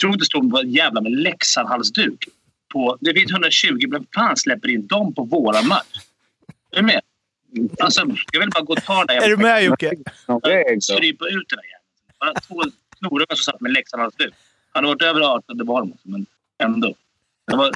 [0.00, 2.24] tror det står vad jävla med Leksand-halsduk.
[2.72, 5.96] På, det finns 120, men fan släpper in dem på våran match?
[6.70, 7.00] Är du med?
[7.80, 8.00] Alltså,
[8.32, 9.14] jag vill bara gå och ta det.
[9.14, 9.92] Är du med Jocke?
[10.82, 12.40] Strypa ut den där jäveln.
[12.48, 12.62] Två
[12.98, 14.34] snorungar som satt med Leksand-halsduk.
[14.72, 16.26] Han har varit över 18 till Borgmål, men
[16.62, 16.94] ändå.
[17.46, 17.72] Det var...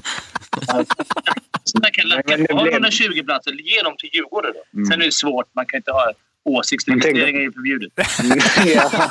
[1.64, 2.56] Sådana kan lacka på.
[2.56, 4.78] Har 120 platser, ge dem till Djurgården då.
[4.78, 4.86] Mm.
[4.86, 5.54] Sen är det svårt.
[5.54, 6.12] Man kan inte ha
[6.44, 7.92] åsiktsregistrering är förbjudet.
[8.74, 9.10] ja.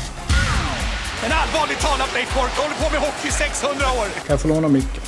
[1.25, 4.05] En allvarligt talad Blake Bork håller på med hockey i 600 år!
[4.05, 5.03] Kan jag få låna micken?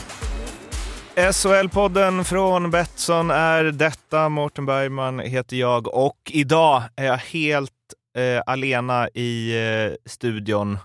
[1.16, 4.29] SHL-podden från Betsson är detta.
[4.29, 7.71] Mårten Bergman heter jag och idag är jag helt
[8.18, 10.77] eh, alena i eh, studion.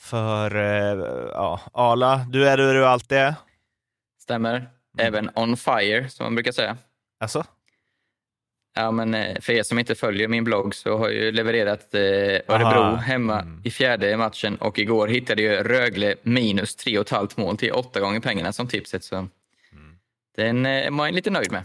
[0.00, 3.34] För eh, ja, Ala, du är där du alltid är.
[4.22, 4.68] Stämmer.
[4.98, 6.76] Även on fire, som man brukar säga.
[7.20, 7.44] Alltså?
[8.74, 11.94] Ja, men eh, för er som inte följer min blogg så har jag ju levererat
[11.94, 12.96] eh, Örebro Aha.
[12.96, 13.60] hemma Mm.
[13.64, 17.72] i fjärde matchen och igår hittade jag Rögle minus tre och ett halvt mål till
[17.72, 19.04] åtta gånger pengarna som tipset.
[19.04, 19.30] Så Mm.
[20.36, 21.64] den eh, var jag lite nöjd med.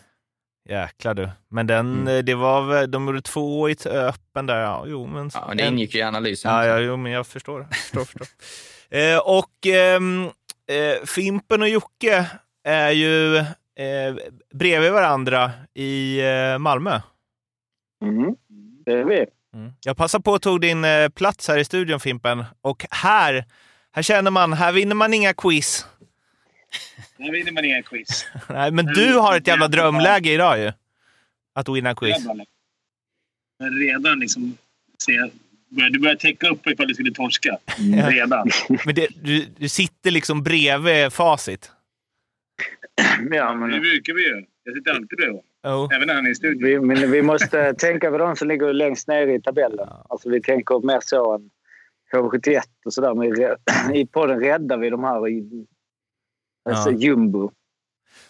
[0.69, 1.30] Jäklar du.
[1.49, 2.08] Men den, Mm.
[2.17, 4.61] eh, det var väl, de gjorde två i öppen där.
[4.61, 6.52] Ja, jo, men, Ja, men det ingick ju i analysen.
[6.52, 7.67] Ja, ja, jo, men jag förstår.
[7.71, 8.27] Förstår, förstår.
[8.89, 10.23] Eh, och ehm,
[10.67, 12.25] eh, Fimpen och Jocke
[12.64, 13.44] är ju
[13.78, 14.16] eh,
[14.53, 17.02] bredvid varandra i eh, Malmö.
[18.02, 18.36] Mm.
[18.86, 19.25] Det är vi.
[19.53, 19.72] Mm.
[19.83, 22.44] Jag passar på att tog din eh, plats här i studion Fimpen.
[22.61, 23.45] Och här,
[23.92, 25.86] här känner man, här vinner man inga quiz.
[27.20, 28.28] Här vinner man inga quiz.
[28.50, 30.72] Nej, men du har ett jävla drömläge idag ju.
[31.53, 32.25] Att vinna quiz.
[33.59, 34.58] Men redan liksom...
[34.98, 35.11] Se,
[35.70, 37.58] börjar- du börjar täcka upp ifall du skulle torska.
[38.10, 38.49] Redan.
[38.86, 41.71] Men det, du, du sitter liksom bredvid facit.
[43.31, 44.45] Ja, Det men, brukar vi ju.
[44.63, 45.83] Jag sitter alltid bredvid honom.
[45.83, 45.95] Oh.
[45.95, 46.63] Även när han är i studion.
[46.63, 49.87] vi, men vi måste tänka på de som ligger längst ner i tabellen.
[50.09, 51.49] Alltså, vi tänker mer så än
[52.13, 53.13] HV71 och sådär.
[53.13, 55.65] Men i podden räddar vi de här i
[56.69, 56.97] alltså, Ja.
[56.97, 57.52] jumbo.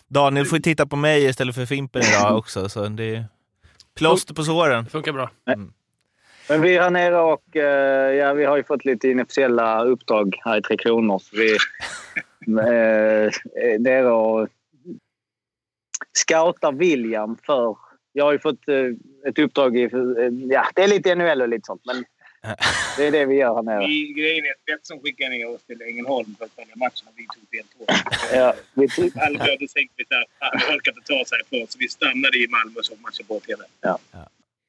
[0.07, 2.69] Daniel får ju titta på mig istället för Fimpen idag också.
[2.69, 3.25] Så det är
[3.95, 4.83] plåster på såren.
[4.83, 5.29] Det funkar bra.
[6.50, 10.35] Men vi är här nere och eh, ja, vi har ju fått lite inofficiella uppdrag
[10.45, 11.19] här i Tre Kronor.
[11.19, 11.51] Så vi
[12.61, 13.31] eh,
[13.66, 14.47] är nere och
[16.13, 17.78] scoutar William för...
[18.13, 19.84] Jag har ju fått eh, ett uppdrag i...
[19.84, 19.90] eh,
[20.50, 22.06] ja, det är lite NHL och lite sånt, men
[22.97, 23.88] det är det vi gör här nere.
[23.88, 27.13] Vi, grejen är att Betsson skickade ner oss till Ängelholm för att följa matchen och
[27.16, 28.38] vi tog fel tåg.
[28.40, 31.78] Ja, vi tog- Alla hade tänkt lite att han orkar inte ta sig härifrån så
[31.80, 33.63] vi stannade i Malmö och såg matchen på TV.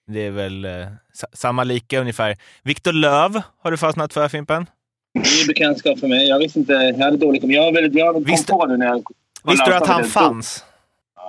[0.06, 0.71] Det är väl eh,
[1.12, 2.37] sa- samma lika ungefär.
[2.62, 4.67] Viktor Löv har du fastnat för Fimpen?
[5.15, 6.28] Det är bekantskap för mig.
[6.28, 6.72] Jag visste inte.
[6.72, 7.53] Jag hade dålig koll.
[7.53, 7.87] Jag.
[7.93, 9.05] Jag kom Visste- på nu när jag...
[9.44, 10.65] Visste du att han fanns?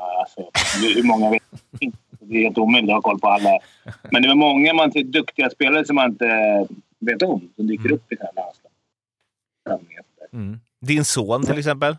[0.10, 1.44] Ja, alltså, hur många vet
[1.80, 1.98] inte.
[2.20, 3.60] Det är helt omöjligt att ha koll på alla.
[4.12, 6.68] Men det var många man till duktiga spelare som man inte
[7.00, 8.74] vet om som dyker upp i det här landslaget.
[10.34, 10.60] Mm.
[10.82, 11.98] Din son till exempel?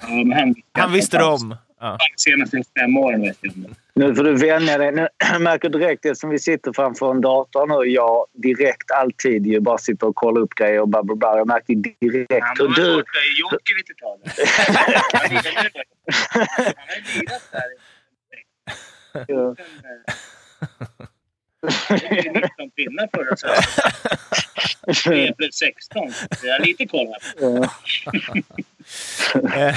[0.00, 1.56] Ja, han, Han visste det om.
[1.80, 1.98] Ja.
[2.16, 3.74] Senaste fem åren vet jag om.
[3.94, 4.92] Nu får du vänja dig.
[4.92, 7.90] Nu jag märker direkt det som vi sitter framför en dator nu.
[7.90, 11.36] Jag direkt alltid ju bara sitter och kollar upp grejer och bla bla bla.
[11.36, 12.94] Jag märkte direkt Han hur du...
[12.94, 13.18] borta
[13.90, 14.20] i tag.
[15.12, 17.62] Han har ju lirat där.
[19.28, 19.54] Ja.
[21.62, 25.26] Det är 19 pinnar förra säsongen.
[25.26, 26.12] Det blev 16.
[26.12, 27.68] Så jag har lite koll här.
[29.56, 29.74] Eh,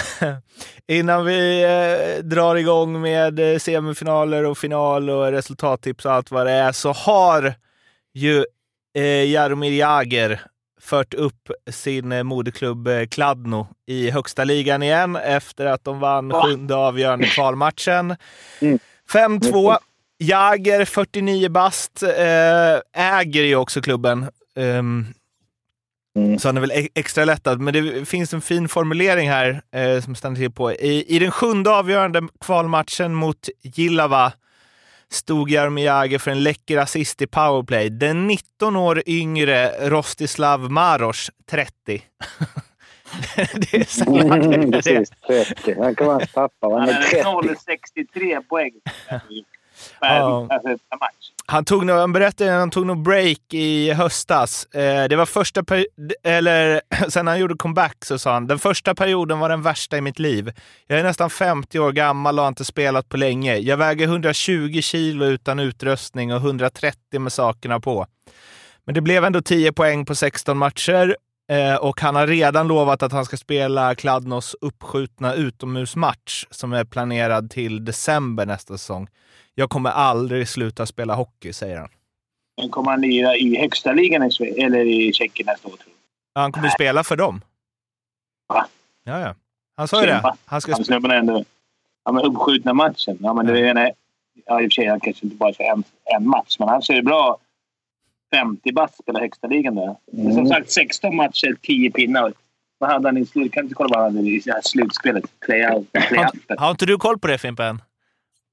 [0.87, 6.45] Innan vi eh, drar igång med eh, semifinaler och final och resultattips och allt vad
[6.45, 7.53] det är så har
[8.13, 8.45] ju
[9.27, 10.41] Jaromir Jagr
[10.81, 17.25] fört upp sin moderklubb Kladno i högsta ligan igen efter att de vann sjunde avgörande
[17.27, 18.15] kvalmatchen.
[18.61, 18.79] Mm.
[19.13, 19.77] 5-2.
[20.19, 22.79] Jagr, 49 bast, eh,
[23.19, 24.25] äger ju också klubben.
[24.55, 25.05] Ehm,
[26.17, 26.39] Mm.
[26.39, 27.59] så han är väl extra lättad.
[27.61, 30.71] Men det finns en fin formulering här eh, som stannar till på.
[30.71, 34.33] I, I den sjunde avgörande kvalmatchen mot Gillava
[35.11, 37.89] stod Jaromir Jagr för en läcker assist i powerplay.
[37.89, 42.03] Den 19 år yngre Rostislav Maros, 30.
[43.55, 45.09] det är så Mm, precis.
[45.27, 45.75] 30.
[45.79, 46.67] Han kan vara hans pappa.
[46.67, 47.23] Han är 30.
[47.23, 48.71] 0,63 poäng.
[50.01, 50.47] Ja.
[51.47, 54.65] Han, tog nog, han berättade han tog nog break i höstas.
[54.65, 55.63] Eh, det var första
[56.23, 60.01] eller sen han gjorde comeback så sa han den första perioden var den värsta i
[60.01, 60.51] mitt liv.
[60.87, 63.57] Jag är nästan 50 år gammal och har inte spelat på länge.
[63.57, 68.05] Jag väger 120 kilo utan utrustning och 130 med sakerna på.
[68.85, 71.15] Men det blev ändå 10 poäng på 16 matcher
[71.51, 76.83] eh, och han har redan lovat att han ska spela Kladnos uppskjutna utomhusmatch som är
[76.83, 79.07] planerad till december nästa säsong.
[79.55, 81.89] Jag kommer aldrig sluta spela hockey, säger han.
[82.57, 85.71] Men kommer han lira i högsta ligan i Sverige, eller i Tjeckien nästa år?
[85.71, 85.91] Tror du?
[86.35, 87.41] Han kommer spela för dem.
[88.47, 88.67] Va?
[89.03, 89.35] Ja, ja.
[89.77, 90.33] Han sa ju det.
[90.45, 91.15] Han ska Han spela.
[91.15, 91.45] ändå...
[92.05, 93.17] Ja, men uppskjutna matchen.
[93.21, 93.91] Ja, men det är en,
[94.45, 96.81] ja, i och för sig, han kanske inte bara för en, en match, men han
[96.81, 97.37] ser bra
[98.31, 99.95] 50 bast spela högsta ligan där.
[100.11, 102.33] Men Som sagt, 16 matcher, 10 pinnar.
[102.77, 103.51] Vad hade han i slut?
[103.51, 105.39] Kan inte kolla vad han hade i slutspelet?
[105.39, 105.87] Playout.
[105.93, 106.57] Har, playouten.
[106.57, 107.81] har inte du koll på det, Fimpen?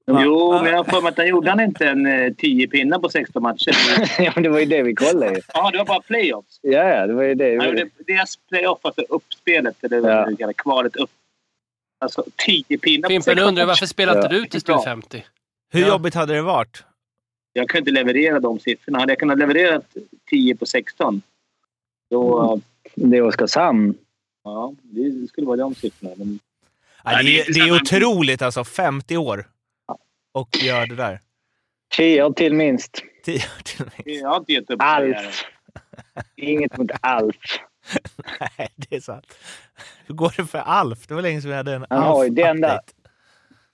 [0.07, 2.99] Jo, men jag har för mig att han gjorde han inte en eh, 10 pinnar
[2.99, 3.73] på 16 matcher.
[4.21, 5.41] ja, men det var ju det vi kollade ju.
[5.53, 6.59] Ja, det var bara playoffs.
[6.61, 7.57] Ja, ja, det var ju det.
[7.57, 10.21] Han gjorde deras playoff, alltså uppspelet, eller Ja.
[10.21, 11.09] vad det kallas, kvalet upp.
[11.99, 14.41] Alltså 10 pinnar på Fimpen 16 undrar varför spelar inte Ja.
[14.41, 15.25] du till Stug 50?
[15.71, 15.87] Hur Ja.
[15.87, 16.83] jobbigt hade det varit?
[17.53, 18.99] Jag kunde inte leverera de siffrorna.
[18.99, 19.81] Hade jag kunnat leverera
[20.29, 21.21] 10 på 16,
[22.09, 22.59] då...
[22.95, 23.93] Det är Oskarshamn.
[24.43, 26.13] Ja, det skulle vara de siffrorna.
[26.17, 26.39] Men
[27.03, 28.63] Ja, det, är det är otroligt alltså.
[28.63, 29.45] 50 år.
[30.33, 31.19] Och gör det där.
[31.95, 33.03] Tio år till minst.
[33.25, 34.15] 10 år till med.
[34.15, 34.75] jag har inte.
[34.79, 35.43] Alf.
[36.35, 37.35] Inget mot Alf.
[38.39, 39.37] Nej, det är sant.
[40.05, 41.07] Hur går det för Alf?
[41.07, 42.69] Det var länge sedan vi hade en Han har ju den där.
[42.69, 42.93] Alf-update.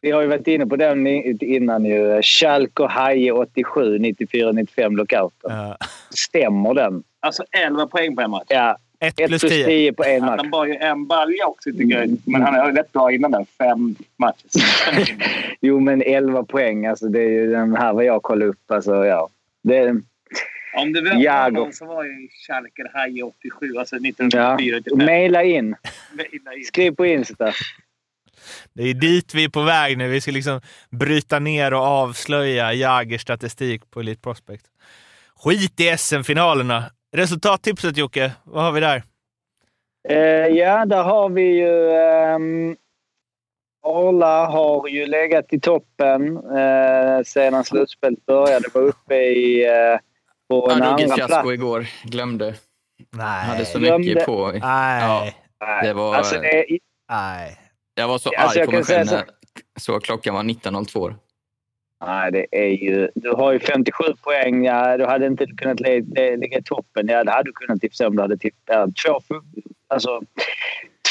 [0.01, 2.21] Vi har ju varit inne på den innan ju.
[2.21, 5.51] Schalke och Haje 87, 94-95 lockouten.
[5.57, 5.77] Ja.
[6.09, 7.03] Stämmer den?
[7.19, 8.45] Alltså 11 poäng på en match.
[8.49, 8.77] Ja.
[9.01, 9.65] 1 1 plus plus 10.
[9.65, 10.37] 10 på en match.
[10.41, 12.17] Han bar ju en balja också tycker jag.
[12.25, 13.45] Men han har rätt bra innan där.
[13.57, 14.45] Fem matcher.
[14.49, 15.57] 16 pinnar.
[15.61, 16.85] Jo, men 11 poäng.
[16.85, 18.71] Alltså, det är ju den här vad jag kollade upp.
[18.71, 19.29] Alltså, ja.
[19.63, 19.89] Det,
[20.77, 21.53] Om det var Jago.
[21.53, 24.01] någon som var i Schalke Haje 87, alltså ja.
[24.11, 25.05] 1984-85.
[25.05, 25.55] Maila in.
[25.55, 25.75] In.
[26.65, 27.53] Skriv på Insta.
[28.73, 30.07] Det är dit vi är på väg nu.
[30.07, 34.65] Vi ska liksom bryta ner och avslöja Jagers statistik på Elite Prospect.
[35.35, 36.83] Skit i SM-finalerna.
[37.17, 39.03] Resultattipset Jocke, vad har vi där?
[40.09, 40.17] Eh,
[40.57, 41.91] ja, där har vi ju...
[41.91, 42.75] ehm,
[43.87, 48.69] Arla har ju legat i toppen eh, sedan slutspelet började.
[48.73, 49.99] Var uppe i, eh,
[50.49, 51.53] på en Han drog ett andra fiasko plats.
[51.53, 51.85] igår.
[52.03, 52.55] Glömde.
[53.11, 53.45] Nej.
[53.45, 54.07] Hade så Glömde.
[54.07, 54.51] mycket på.
[54.51, 55.01] Nej.
[55.59, 56.15] Ja, det var...
[56.15, 56.65] Alltså, det,
[57.11, 57.57] Nej.
[57.95, 59.25] Jag var så Alltså, arg jag på mig själv när
[59.79, 61.15] så klockan var 19.02
[62.05, 63.09] nej, det är ju...
[63.15, 64.65] Du har ju 57 poäng.
[64.65, 67.07] Ja, du hade inte kunnat ligga i toppen.
[67.07, 68.89] Ja, det hade du kunnat tipsa om du hade tippat.
[69.05, 69.21] Två,
[69.87, 70.21] alltså,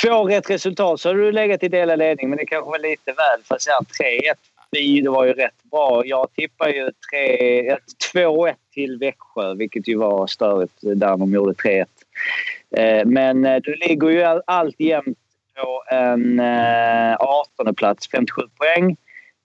[0.02, 2.28] två rätt resultat så hade du legat i delad ledning.
[2.28, 3.40] Men det kanske var lite väl.
[3.44, 4.34] Fast ja, 3-1
[4.70, 6.02] det var ju rätt bra.
[6.06, 6.90] Jag tippar ju
[8.14, 11.84] 2-1 till Växjö, vilket ju var störigt där de gjorde 3-1.
[12.76, 15.18] Eh, Men eh, du ligger ju alltjämt
[15.56, 18.96] på en eh, 18 plats, 57 poäng.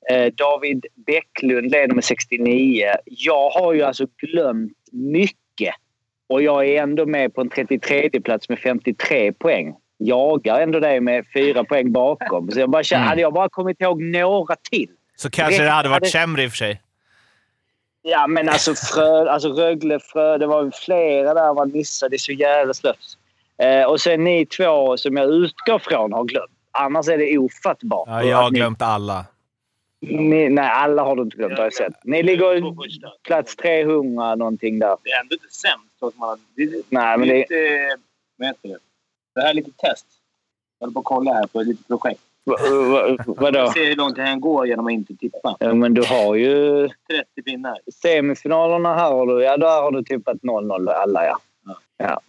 [0.09, 2.85] Eh, David Bäcklund leder med 69.
[3.05, 5.75] Jag har ju alltså glömt mycket
[6.29, 9.75] och jag är ändå med på en 33 plats med 53 poäng.
[9.97, 12.51] Jagar ändå dig med fyra poäng bakom.
[12.51, 13.09] Så jag bara, känner, Mm.
[13.09, 16.47] Hade jag bara kommit ihåg några till Så kanske det hade varit hade- sämre i
[16.47, 16.81] och för sig.
[18.01, 22.09] Ja, men alltså, Frö, alltså Rögle, Frö, det var flera där man missade.
[22.09, 23.17] Det är så jävla slös.
[23.57, 26.51] Eh, och sen ni två som jag utgår från har glömt.
[26.71, 28.07] Annars är det ofattbart.
[28.07, 29.25] Ja, jag har glömt alla.
[30.07, 31.93] Ni, nej, alla har du inte glömt har jag sett.
[32.03, 32.73] Ni ligger
[33.23, 34.97] plats 300 någonting där.
[35.03, 36.03] Det är ändå inte sämst.
[36.03, 37.97] att man- Det, det, Nej, men det är det, lite...
[38.37, 38.77] Vad heter det?
[39.35, 40.05] Det här är lite test.
[40.79, 42.21] Jag håller på att kolla här på ett litet projekt.
[42.43, 42.55] va,
[42.91, 43.71] va, vadå?
[43.71, 45.57] Se hur långt det här går genom att inte tippa.
[45.59, 47.79] Ja, men du har ju 30 pinnar.
[48.01, 51.37] semifinalerna här har du, ja, där har du tippat 0-0 alla ja.
[51.65, 51.75] Ja.
[51.97, 52.19] ja.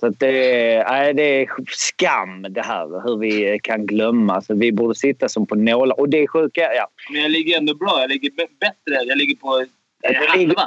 [0.00, 4.40] Så det, är, nej, det är skam det här hur vi kan glömma.
[4.40, 6.00] Så vi borde sitta som på nålar.
[6.00, 6.88] Och det är sjuka, ja.
[7.12, 8.00] Men jag ligger ändå bra.
[8.00, 9.04] Jag ligger bättre.
[9.06, 9.64] Jag ligger på
[10.02, 10.62] Ja, det ligger- halva.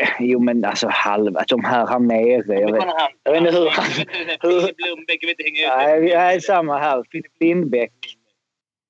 [0.00, 2.60] Eh, Jo men alltså halva, de här här nere.
[2.60, 3.10] Jag vet, han.
[3.22, 3.64] jag vet inte hur-
[4.42, 6.14] Jag hur- Filip Blombeck, jag vet inte hänga ut.
[6.14, 7.04] nej, samma här.
[7.10, 7.92] Filip Lindbäck.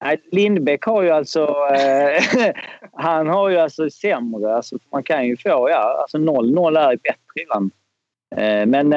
[0.04, 1.46] Nej, Lindbäck har ju alltså...
[1.75, 2.52] Eh,
[2.92, 4.56] han har ju alltså sämre.
[4.56, 5.49] Alltså, man kan ju få...
[5.70, 7.70] Ja, alltså 0-0 är bättre ibland.
[8.37, 8.92] Eh, men...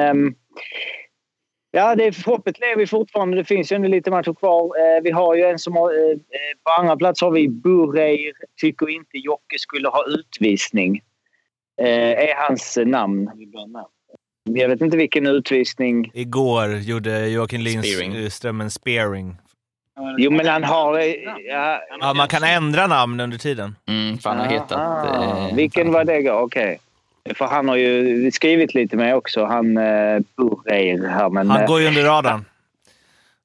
[1.70, 3.36] ja, det är, hoppet lever fortfarande.
[3.36, 4.62] Det finns ju ändå lite matcher kvar.
[4.64, 5.92] Eh, vi har ju en som har...
[5.92, 6.16] Eh, eh,
[6.64, 8.32] på andra plats har vi Burreir.
[8.60, 11.02] Tycker inte Jocke skulle ha utvisning.
[11.80, 13.30] Eh, är hans namn.
[13.36, 13.88] Det är bra namn.
[14.44, 16.10] Jag vet inte vilken utvisning.
[16.14, 17.60] Igår gjorde Joakim.
[17.60, 19.36] Lindström en spearing.
[20.18, 20.98] Jo, men han har...
[20.98, 23.76] Ja, Ja, man kan ändra namn under tiden.
[23.88, 25.50] Mm, för han har hetat...
[25.50, 26.30] Eh, Vilken var det?
[26.30, 26.78] Okej.
[27.34, 31.30] För han har ju skrivit lite med också, han eh, Burreir här.
[31.30, 32.44] Men, Han eh, går ju under radarn.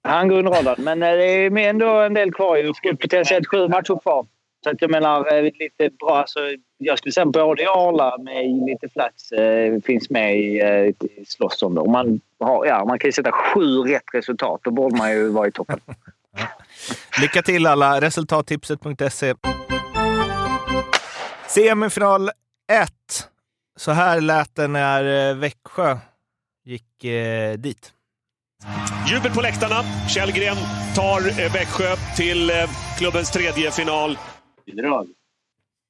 [0.04, 0.84] han går under radarn.
[0.84, 2.58] Men eh, det är ändå en del kvar.
[2.58, 2.74] ju.
[2.96, 4.26] Potentiellt sju matcher kvar.
[4.64, 6.18] Så att jag menar, eh, lite bra.
[6.18, 6.40] Alltså,
[6.78, 11.64] jag skulle säga både Arla med lite plats eh, finns med i, eh, i slåss
[11.64, 11.84] om det.
[11.90, 14.60] Man, har, ja, man kan ju sätta sju rätt resultat.
[14.64, 15.80] Då borde man ju vara i toppen.
[17.22, 18.02] Lycka till alla!
[18.02, 19.34] Resultattipset.se.
[21.48, 22.90] Semifinal 1.
[23.80, 25.98] Så här lät det när eh, Växjö
[26.66, 27.94] gick eh, dit.
[29.12, 29.84] Jubel på läktarna.
[30.10, 30.56] Källgren
[30.96, 32.56] tar eh, Växjö till eh,
[32.98, 34.18] klubbens tredje final.
[34.66, 35.08] Bidrag.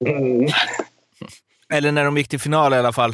[1.74, 3.12] Eller när de gick till final i alla fall.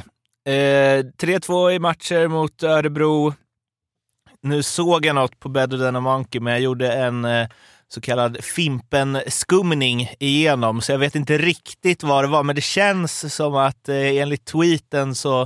[0.47, 3.33] Eh, 3-2 i matcher mot Örebro.
[4.41, 7.47] Nu såg jag något på Better than a Monkey, men jag gjorde en eh,
[7.93, 13.35] så kallad Fimpen-skumning igenom, så jag vet inte riktigt vad det var, men det känns
[13.35, 15.41] som att eh, enligt tweeten så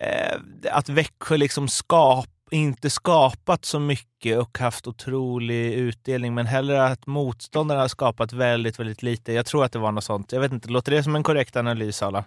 [0.00, 0.38] eh,
[0.70, 7.06] att Växjö liksom skap, inte skapat så mycket och haft otrolig utdelning, men hellre att
[7.06, 9.32] motståndarna har skapat väldigt, väldigt lite.
[9.32, 10.32] Jag tror att det var något sånt.
[10.32, 12.24] Jag vet inte, låter det som en korrekt analys, alla?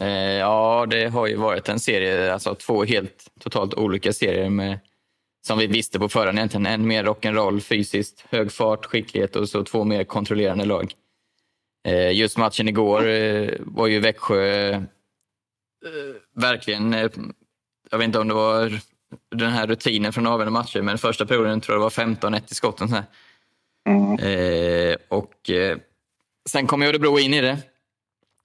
[0.00, 4.78] Eh, ja, det har ju varit en serie, alltså två helt totalt olika serier med,
[5.46, 6.66] som vi visste på förhand egentligen.
[6.66, 10.92] En mer rock'n'roll fysiskt, hög fart, skicklighet och så två mer kontrollerande lag.
[11.88, 14.80] Eh, just matchen igår eh, var ju Växjö eh,
[16.34, 16.92] verkligen,
[17.90, 18.80] jag vet inte om det var
[19.36, 22.54] den här rutinen från avgörande matcher, men första perioden tror jag det var 15-1 i
[22.54, 22.88] skotten.
[22.88, 23.04] Så här.
[24.20, 25.78] Eh, och eh,
[26.48, 27.58] sen kom Örebro in i det.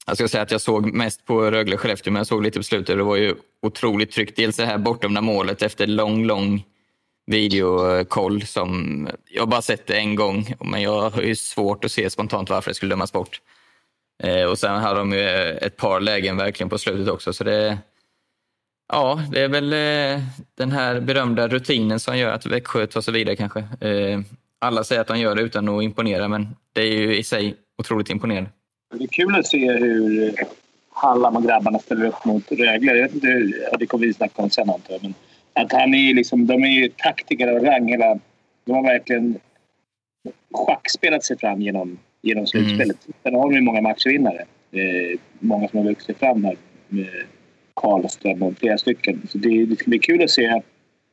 [0.07, 2.97] Jag ska säga att jag såg mest på Rögle-Skellefteå, men jag såg lite på slutet.
[2.97, 4.35] Det var ju otroligt tryggt.
[4.35, 6.63] Dels det här bortom målet efter lång, lång
[7.31, 11.91] videokoll som jag har bara sett det en gång, men jag har ju svårt att
[11.91, 13.41] se spontant varför det skulle dömas bort.
[14.23, 17.43] Eh, och sen hade de ju eh, ett par lägen verkligen på slutet också, så
[17.43, 17.77] det
[18.93, 20.23] Ja, det är väl eh,
[20.55, 23.59] den här berömda rutinen som gör att Växjö tar sig vidare kanske.
[23.59, 24.19] Eh,
[24.59, 27.55] alla säger att de gör det utan att imponera, men det är ju i sig
[27.77, 28.49] otroligt imponerande.
[28.93, 30.47] Det är kul att se hur eh,
[30.89, 33.09] Hallam och grabbarna ställer upp mot Rögle.
[33.79, 35.03] Det kommer vi snacka om sen antar jag.
[35.03, 35.13] Men
[35.53, 37.87] att han är liksom, de är ju taktiker av rang.
[37.87, 38.19] Hela,
[38.65, 39.39] de har verkligen
[40.53, 42.97] schackspelat sig fram genom, genom slutspelet.
[43.23, 44.45] Sen har de ju många matchvinnare.
[44.71, 46.55] Eh, många som har vuxit fram här.
[46.87, 47.07] Med
[47.73, 49.21] Karlström och flera stycken.
[49.29, 50.61] Så det, det ska bli kul att se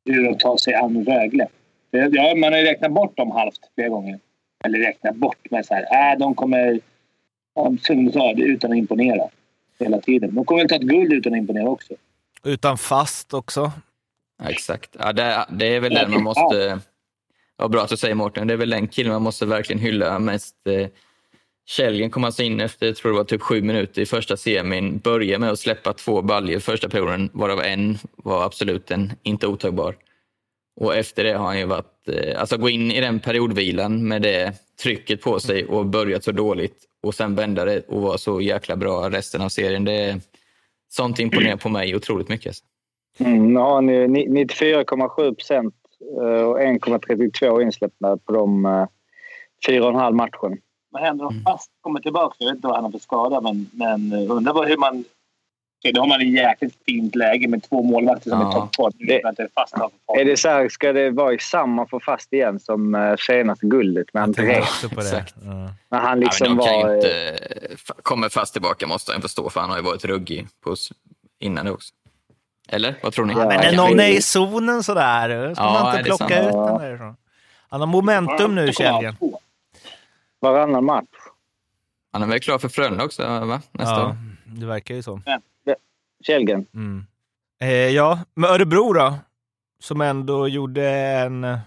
[0.04, 1.46] hur de tar sig an Rögle.
[1.90, 4.18] Det- Ja, man har ju räknat bort dem halvt flera gånger.
[4.64, 6.80] Eller räknat bort, men så här, äh, de kommer
[7.82, 9.28] som du sa, utan att imponera.
[9.80, 10.34] Hela tiden.
[10.34, 11.94] De kommer väl ta ett guld utan att imponera också.
[12.44, 13.72] Utan fast också.
[14.42, 14.96] Exakt.
[14.98, 16.80] Ja, det, det är väl den man måste...
[17.58, 18.46] Ja, bra att du säger Mårten.
[18.46, 20.66] Det är väl den killen man måste verkligen hylla mest.
[20.66, 20.88] Eh,
[21.66, 24.98] Källgren kom alltså in efter, jag tror det var typ sju minuter i första semin.
[24.98, 29.96] Började med att släppa två baljor första perioden, varav en var absolut en inte otagbar.
[30.80, 32.08] Och efter det har han ju varit...
[32.08, 36.32] Eh, alltså gå in i den periodvilan med det trycket på sig och börjat så
[36.32, 39.84] dåligt och sen vända det och vara så jäkla bra resten av serien.
[39.84, 40.20] Det,
[40.88, 42.56] sånt imponerar på mig otroligt mycket.
[43.18, 45.74] Mm, nu har ni ni- 94,7 procent
[46.22, 48.86] eh, och 1,32 insläppta på de eh,
[49.66, 50.58] fyra och en halv matchen.
[50.90, 52.36] Vad händer om Fast kommer tillbaka?
[52.38, 55.04] Jag vet inte vad han har för skada, men, men eh, undrar hur man...
[55.94, 58.48] Då har man ett jäkligt fint läge med två målvakter som Ja.
[58.48, 58.92] är toppform.
[60.18, 64.14] Är det så här, ska det vara i samma för fast igen som senaste guldet
[64.14, 64.52] med André?
[64.52, 65.34] Exakt.
[65.44, 65.50] Ja.
[65.88, 66.94] När han Ja, liksom men de kan var...
[66.96, 67.38] inte,
[68.02, 70.88] kommer fast tillbaka måste han förstå, för han har ju varit ruggig på, s-
[71.38, 71.94] innan det också.
[72.68, 72.94] Eller?
[73.02, 73.32] Vad tror ni?
[73.32, 76.46] Ja, Men någon bli- är i zonen sådär, ska Ja, man inte plocka sant?
[76.46, 77.16] ut den därifrån.
[77.68, 79.16] Han har momentum nu, Källgren.
[80.40, 81.06] Varannan match.
[82.12, 83.60] Han är väl klar för Frölunda också, va?
[83.72, 84.16] Nästa Ja, år.
[84.44, 85.20] det verkar ju så.
[86.26, 86.66] Källgren.
[86.74, 87.06] Mm.
[87.60, 89.14] Eh, ja, men Örebro då?
[89.80, 91.58] Som ändå gjorde en,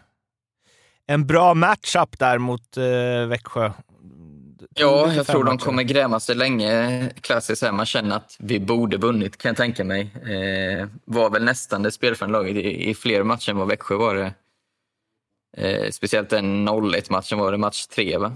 [1.08, 3.72] en bra matchup där mot eh, Växjö.
[4.75, 7.10] Ja, jag tror de kommer gräma sig länge.
[7.22, 10.01] Klassiskt här, man känner att vi borde vunnit, kan jag tänka mig.
[10.16, 14.16] Eh, var väl nästan det spelförande laget i, i fler matcher än vad Växjö var
[14.16, 14.34] det.
[15.58, 18.34] Eh, speciellt den 0-1-matchen var det, match tre va?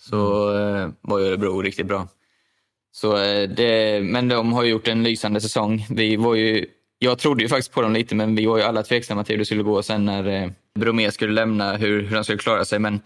[0.00, 2.08] Så eh, var ju Örebro riktigt bra.
[2.92, 5.86] Så, eh, det, men de har ju gjort en lysande säsong.
[5.90, 6.66] Vi var ju,
[6.98, 9.38] jag trodde ju faktiskt på dem lite, men vi var ju alla tveksamma till hur
[9.38, 12.78] det skulle gå sen när eh, Bromé skulle lämna, hur, hur de skulle klara sig.
[12.78, 13.00] Men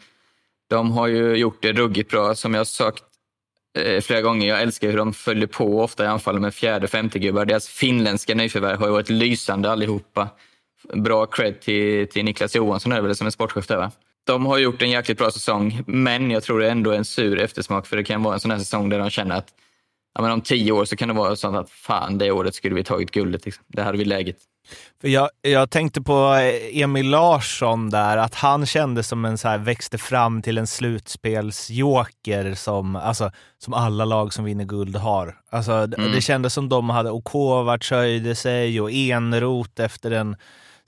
[0.71, 3.05] de har ju gjort det ruggigt bra, som jag har sagt
[3.79, 4.49] eh, flera gånger.
[4.49, 7.45] Jag älskar hur de följer på ofta i anfallen med fjärde femte gubbar.
[7.45, 10.29] Deras finländska nyförvärv har ju varit lysande allihopa.
[10.93, 13.93] bra cred till, till Niklas Johansson är väl som är sportchef där va?
[14.27, 17.41] De har gjort en jäkligt bra säsong, men jag tror det ändå är en sur
[17.41, 19.49] eftersmak för det kan vara en sån här säsong där de känner att
[20.15, 22.75] ja, men om tio år så kan det vara så att fan, det året skulle
[22.75, 23.45] vi tagit guldet.
[23.45, 23.65] Liksom.
[23.69, 24.37] Det hade vi läget.
[25.01, 29.49] För jag, jag tänkte på eh, Emil Larsson där, att han kändes som en så
[29.49, 35.37] här, växte fram till en slutspelsjoker som, alltså, som alla lag som vinner guld har.
[35.51, 36.13] Alltså, mm.
[36.13, 40.37] Det kändes som de hade, och Kovacs höjde sig och Enrot efter en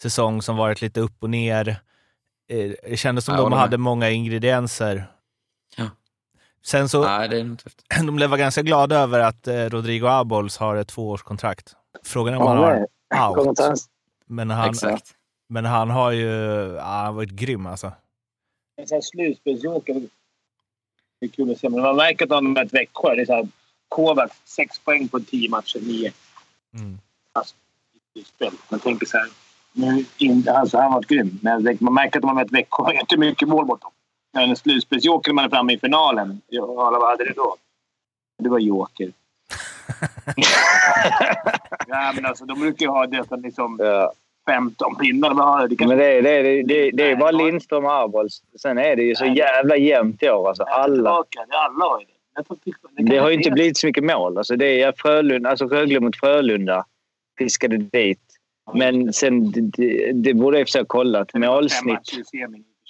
[0.02, 1.68] säsong som varit lite upp och ner.
[2.48, 5.06] Eh, det kändes som ja, de hade många ingredienser.
[6.66, 7.56] Sen så, Nej, det är
[8.06, 11.76] de blev ganska glada över att eh, Rodrigo Abols har ett tvåårskontrakt.
[12.04, 13.58] Frågan är om han har out.
[14.26, 15.14] Men han, Exakt.
[15.48, 16.26] men han har ju
[16.76, 17.92] ja, han har varit grym alltså.
[18.76, 19.94] En slutspelsjoker.
[21.20, 21.68] Det är kul att se.
[21.68, 23.14] Men man märker att han har mött Växjö.
[23.14, 23.48] Det är så här,
[23.88, 26.12] Kovacs, sex poäng på tio matcher, nio.
[26.74, 26.98] Mm.
[27.32, 27.54] Alltså,
[28.12, 28.52] slutspel.
[28.68, 29.28] Man tänker så här.
[29.72, 31.38] Nu, in, alltså, han har varit grym.
[31.42, 32.84] Men man märker att de har mött Växjö.
[32.84, 33.90] Det är inte mycket mål mot dem.
[34.36, 36.40] En slutspelsjoker man är framme i finalen.
[36.48, 37.56] Ja, vad hade det då?
[38.42, 39.12] Det var joker.
[41.86, 44.12] ja, men alltså, de brukar ju ha nästan liksom Ja.
[44.48, 45.34] 15 pinnar.
[45.34, 45.88] Men det kan...
[45.88, 48.42] Men det, är- det, det, är- det är bara Lindström och Arbols.
[48.62, 50.48] Sen är det ju så jävla jämnt i år.
[50.48, 51.10] Alltså, alla.
[51.32, 53.02] Det alla har ju det.
[53.02, 54.38] Det har inte blivit så mycket mål.
[54.38, 56.84] Alltså, det är Frölunda, alltså Rögle mot Frölunda
[57.38, 58.20] fiskade dit.
[58.74, 61.34] Men sen, det, det, det borde jag i och för sig ha kollat.
[61.34, 62.10] Målsnitt.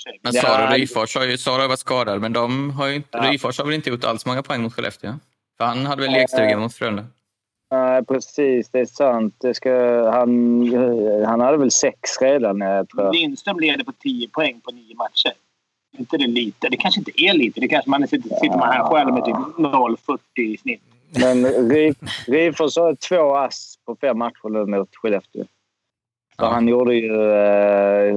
[0.06, 0.12] Och.
[0.22, 3.08] Men Ja, Sara det- Ryfors har ju Sara varit skadad, men de har ju inte,
[3.12, 3.30] Ja.
[3.32, 5.14] Ryfors har väl inte gjort alls många poäng mot Skellefteå?
[5.58, 7.04] För han hade väl lekstuga mot Frölunda?
[7.70, 8.68] Nej, precis.
[8.68, 9.34] Det är sant.
[9.38, 9.70] Det ska,
[10.10, 10.72] han,
[11.26, 13.12] han hade väl sex redan, jag tror.
[13.12, 15.32] Lindström leder på 10 poäng på nio matcher.
[15.96, 16.68] Är inte det lite?
[16.68, 17.60] Det kanske inte är lite.
[17.60, 20.82] Det kanske man sitter, sitter man här själv med typ 0,40 i snitt.
[21.10, 21.94] Men Ry-
[22.26, 25.44] Ryfors har två ass på fem matcher nu mot Skellefteå.
[26.36, 26.46] Ja.
[26.46, 28.14] Han gjorde ju eh,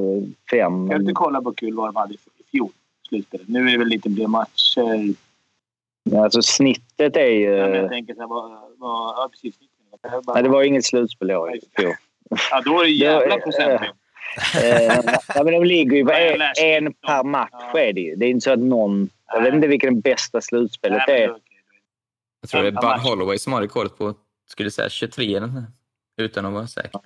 [0.52, 0.82] fem.
[0.82, 2.18] Jag kan inte kolla på kul vad de hade i
[2.52, 2.72] fjol.
[3.10, 3.48] Slutspelet.
[3.48, 5.14] Nu är det väl lite fler matcher.
[6.24, 7.50] Alltså snittet är ju...
[7.50, 9.56] Ja, jag tänker så här, vad, vad, ja, precis.
[10.34, 11.52] Nej, det var inget slutspel i år.
[12.52, 13.82] Ja, då är det jävla procent.
[14.64, 15.02] Eh,
[15.36, 17.50] ja, men de ligger ju på Ja, en, en per match.
[17.52, 17.80] Ja.
[17.80, 18.16] Är det, ju.
[18.16, 19.10] det är inte så att någon...
[19.28, 21.36] Jag vet inte vilket det bästa slutspelet Nej, är.
[22.42, 23.02] Jag tror det är Ja, Bud.
[23.12, 24.14] Holloway som har rekordet på
[24.48, 25.68] skulle säga 23 eller nåt sånt.
[26.18, 27.02] utan att vara säker.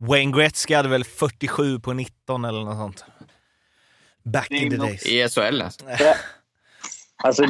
[0.00, 3.04] Wayne Gretzky hade väl 47 på 19 eller något sånt.
[4.22, 5.06] Back in the days.
[5.06, 5.84] I SHL alltså.
[7.22, 7.46] Alltså,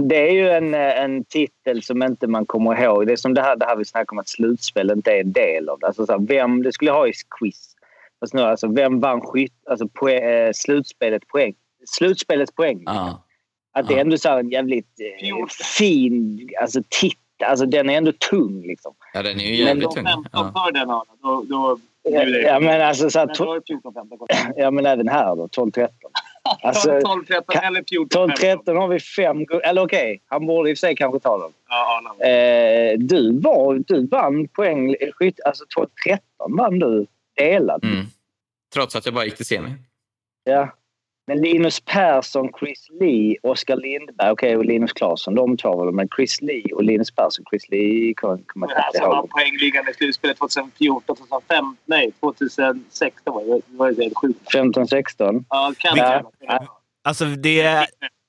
[0.00, 3.06] det är ju en, en titel som inte man kommer ihåg.
[3.06, 5.32] Det är som det här, det här vi snackade om att slutspel inte är en
[5.32, 5.86] del av det.
[5.86, 7.74] Alltså, så här, vem, det skulle jag ha i quiz.
[8.20, 11.54] Fast nu, alltså, vem vann skytt, alltså, poäng, eh, slutspelet poäng?
[11.86, 12.82] Slutspelets poäng.
[12.86, 13.24] Ja.
[13.72, 15.46] Att det är ändå så här en jävligt eh,
[15.78, 17.18] fin alltså, titel.
[17.44, 18.62] Alltså, den är ändå tung.
[18.62, 18.94] Liksom.
[19.12, 20.04] Ja, den är ju Men jävligt De tung.
[20.04, 20.52] 15 Ja.
[20.66, 21.10] för den Arne.
[21.22, 24.70] Då, då, Ja, ja, men alltså så här, Men to- då är det 14-15 ja,
[24.70, 25.88] men även här då, 12-13.
[26.62, 28.06] Alltså, 12-13 kan- eller 14-15.
[28.36, 29.46] 12-13 har vi fem.
[29.64, 31.52] Eller okej, han borde i och för sig kanske ta dem.
[31.68, 32.26] Ja.
[32.26, 34.94] Eh, du, var, du vann poäng...
[35.44, 35.64] Alltså
[36.08, 36.18] 12-13
[36.56, 37.84] vann du delad.
[37.84, 38.04] Mm.
[38.74, 39.70] Trots att jag bara gick till semi.
[40.44, 40.68] Ja.
[41.32, 45.94] Men Linus Persson, Chris Lee, Oskar Lindberg, okej och Linus Klarsson, de två väl.
[45.94, 49.30] Men Chris Lee och Linus Persson, Chris Lee kommer Det jag inte ihåg.
[49.30, 53.60] poängliggande i slutspelet 2014, 2005, nej 2016 var det.
[53.66, 54.54] Det var helt sjukt.
[54.54, 55.44] 15-16.
[55.48, 55.96] Ja, kan
[56.40, 56.80] Ja.
[57.04, 57.86] Alltså det är,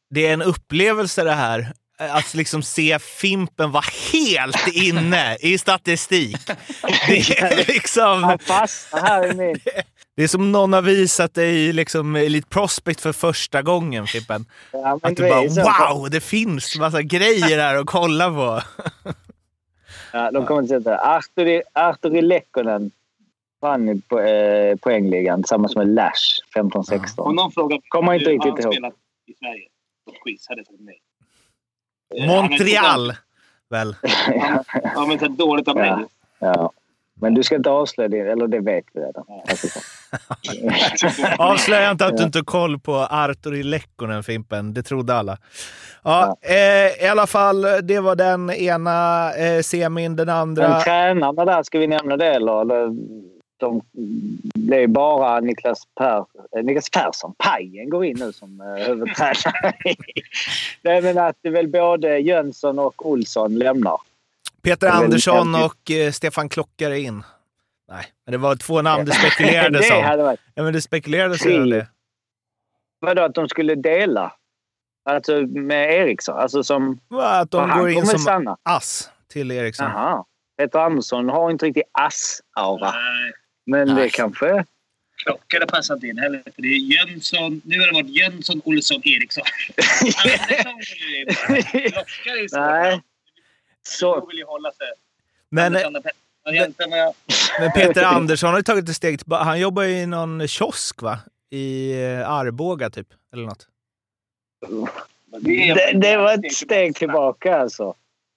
[0.10, 1.68] det är en upplevelse det här.
[1.98, 6.38] Att liksom se Fimpen vara helt inne i statistik.
[7.08, 8.24] Det är liksom...
[8.24, 9.56] Han fastnar här i min...
[10.16, 14.46] Det är som någon har visat dig liksom Elite Prospect för första gången, Fimpen.
[14.72, 15.62] Ja, men Att du bara så.
[15.96, 18.62] wow, det finns massa grejer här att kolla på.
[20.14, 22.92] Ja, de kommer inte sätta Arturi, Arturi Lekkonen
[23.62, 27.18] vann i po eh, poängligan tillsammans med Lash 15-16.
[27.18, 28.74] Om någon frågar Kommer inte riktigt ihåg.
[28.74, 28.94] spelat
[29.26, 29.68] i Sverige
[30.06, 31.00] på quiz hade jag sagt nej.
[32.16, 33.14] Eh, Montreal,
[33.70, 33.96] väl?
[34.96, 35.88] Har inte sett dåligt av mig.
[35.90, 36.06] Ja.
[36.40, 36.72] Ja.
[37.16, 39.24] Men du ska inte avslöja det, eller det vet vi redan.
[39.50, 39.80] Alltså,
[41.38, 44.74] Avslöja inte att du inte har koll på Arturi Lekkonen, Fimpen.
[44.74, 45.38] Det trodde alla.
[46.04, 50.16] Ja, eh, I alla fall, det var den ena eh, semin.
[50.16, 50.70] Den andra...
[50.70, 52.64] Men tränarna där, ska vi nämna det eller?
[53.64, 53.82] de,
[54.54, 56.18] det är bara Niklas, per,
[56.58, 59.74] eh, Niklas Persson, Pajen, går in nu som eh, huvudtränare.
[60.82, 63.98] Nej, men att det är väl både Jönsson och Olsson lämnar.
[64.62, 67.24] Peter Andersson och eh, Stefan Klockare in.
[67.92, 70.04] Nej, men det var två namn det spekulerades det om.
[70.04, 70.40] hade varit...
[70.56, 71.88] Ja, men det spekulerades om det.
[73.00, 74.34] Vadå, att de skulle dela?
[75.10, 76.38] Alltså med Eriksson?
[76.38, 77.00] Alltså som...
[77.08, 78.58] Va, Att de han går in kommer som stanna.
[78.64, 79.86] ass till Eriksson.
[79.86, 80.24] Jaha.
[80.58, 82.94] Peter Andersson har inte riktigt ass-aura.
[83.66, 84.04] Men Nej.
[84.04, 84.66] det kanske...
[85.24, 86.42] Klockan passar inte in heller.
[86.56, 87.62] För det är Jönsson.
[87.66, 89.44] Nu har det varit Jönsson, Olsson, Eriksson.
[89.76, 90.74] Klockan
[92.44, 92.60] är så.
[92.60, 93.02] Nej.
[93.84, 94.88] Så Så, vill ju hålla sig.
[95.50, 95.74] Men,
[97.60, 99.44] Men Peter Andersson har ju tagit ett steg tillbaka.
[99.44, 101.20] Han jobbar ju i någon kiosk, va?
[101.52, 103.08] I eh, Arboga, typ.
[103.34, 103.68] Eller något.
[105.42, 107.96] det, det var ett steg tillbaka alltså.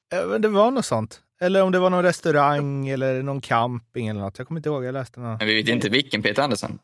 [0.09, 1.21] Ja, men det var något sånt.
[1.41, 4.39] Eller om det var någon restaurang eller någon camping eller något.
[4.39, 4.85] Jag kommer inte ihåg.
[4.85, 5.39] Jag läste något.
[5.39, 6.79] Men vi vet inte vilken Peter Andersson.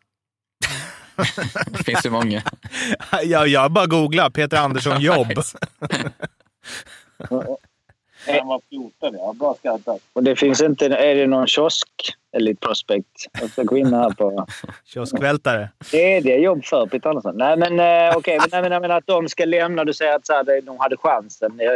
[1.66, 2.42] det finns ju många.
[3.22, 5.26] Ja, jag bara googlar Peter Andersson jobb.
[8.26, 8.92] När han var 14.
[9.14, 10.00] Jag har bara skrattat.
[10.12, 10.86] Och det finns inte...
[10.86, 11.88] Är det någon kiosk?
[12.36, 13.06] Elite Prospect.
[13.40, 14.46] Jag ska gå in här på...
[14.84, 15.68] Kioskvältare.
[15.90, 17.36] Det är det jobb för Peter Andersson.
[17.36, 18.38] Nej, men eh, okej.
[18.38, 19.84] men, nej, men, menar att de ska lämna.
[19.84, 21.60] Du säger att så här, det- de hade chansen.
[21.60, 21.66] Eh,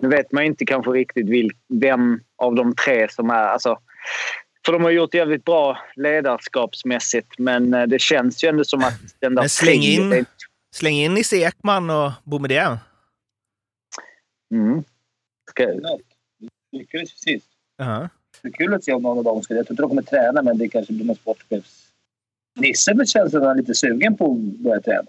[0.00, 3.42] Nu vet man inte kanske riktigt vil, vem av de tre som är...
[3.42, 3.78] Alltså,
[4.66, 8.94] för de har gjort jävligt bra ledarskapsmässigt, men eh, det känns ju ändå som att
[9.20, 9.42] den där...
[9.42, 10.24] Men släng in,
[10.74, 12.78] släng in Nisse Ekman och Boumedienne.
[14.54, 14.84] Mm.
[15.50, 15.66] Ska,
[16.72, 17.46] Lyckades ju sist.
[17.76, 18.08] Ja.
[18.42, 19.54] Det är kul att se om någon av dem ska...
[19.54, 21.82] Jag tror inte de kommer träna, men det kanske blir någon sportchefs...
[22.60, 25.02] Nisse men känns som att han är lite sugen på att börja träna.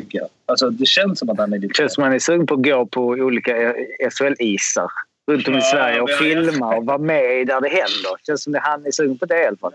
[0.00, 0.28] Tycker jag.
[0.46, 1.74] Alltså, det känns som att han är lite...
[1.74, 3.74] känns som man är sugen på att gå på olika
[4.10, 4.90] SHL-isar
[5.30, 8.24] runt om i Sverige och filma och vara med där det händer.
[8.26, 9.72] känns som att han är sugen på det i alla fall.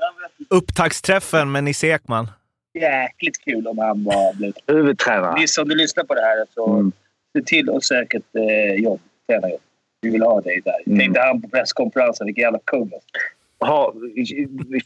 [0.49, 2.27] Upptaktsträffen med Nisse Ekman.
[2.73, 4.53] Jäkligt kul om han var.
[4.73, 5.39] Huvudtränare.
[5.39, 6.91] Nisse, om du lyssnar på det här så Mm.
[7.37, 8.99] se till och sök ett eh, jobb.
[9.27, 9.61] Tränarjobb.
[10.03, 10.81] Vi vill ha dig där.
[10.87, 10.99] Mm.
[10.99, 12.25] Tänkte han på presskonferensen.
[12.25, 12.91] Vilken jävla kung.
[12.93, 13.07] alltså.
[13.59, 13.93] ha,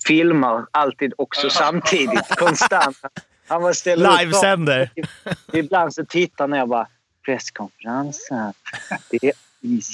[0.08, 2.98] filmar alltid också samtidigt, konstant.
[3.48, 4.92] Han var ställer Livesänder.
[5.54, 6.88] Ibland så tittar han och bara
[7.26, 8.54] presskonferenser.
[9.10, 9.34] Det är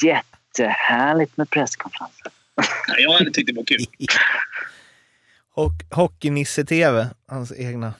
[0.03, 2.31] jättehärligt med presskonferenser.
[2.87, 3.85] Ja, Jag hade tyckt det var kul.
[5.53, 7.93] Och Hockeynisse-TV, hans egna.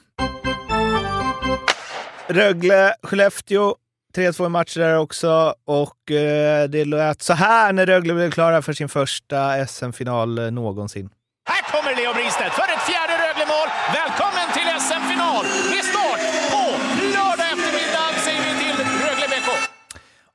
[2.28, 3.76] Rögle, Skellefteå.
[4.18, 5.56] 3-2 i matcher där också.
[5.66, 10.52] Och eh, det lät så här när Rögle blev klara för sin första SM-final eh,
[10.52, 11.10] någonsin.
[11.50, 13.68] Här kommer Leo Bristedt för ett fjärde Rögle-mål.
[13.94, 16.22] Välkommen till SM-final med start
[16.52, 16.64] på
[17.04, 19.50] lördag eftermiddag säger vi till Rögle BK.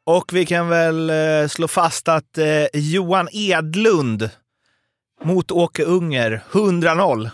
[0.05, 4.31] Och vi kan väl eh, slå fast att eh, Johan Edlund
[5.25, 7.31] mot Åke Unger, 100-0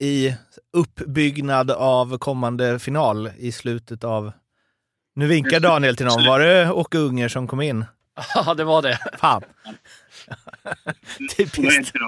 [0.00, 0.34] i
[0.72, 4.32] uppbyggnad av kommande final i slutet av...
[5.14, 6.24] Nu vinkar Daniel till någon.
[6.26, 7.84] Var det Åke Unger som kom in?
[8.34, 8.98] Ja, det var det.
[9.18, 9.42] Fan.
[11.18, 11.94] Vad Typiskt.
[11.96, 12.00] Eh,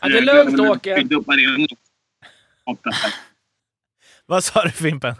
[0.00, 0.94] Ja, det är lugnt, Åke.
[4.26, 5.14] Vad sa du Fimpen?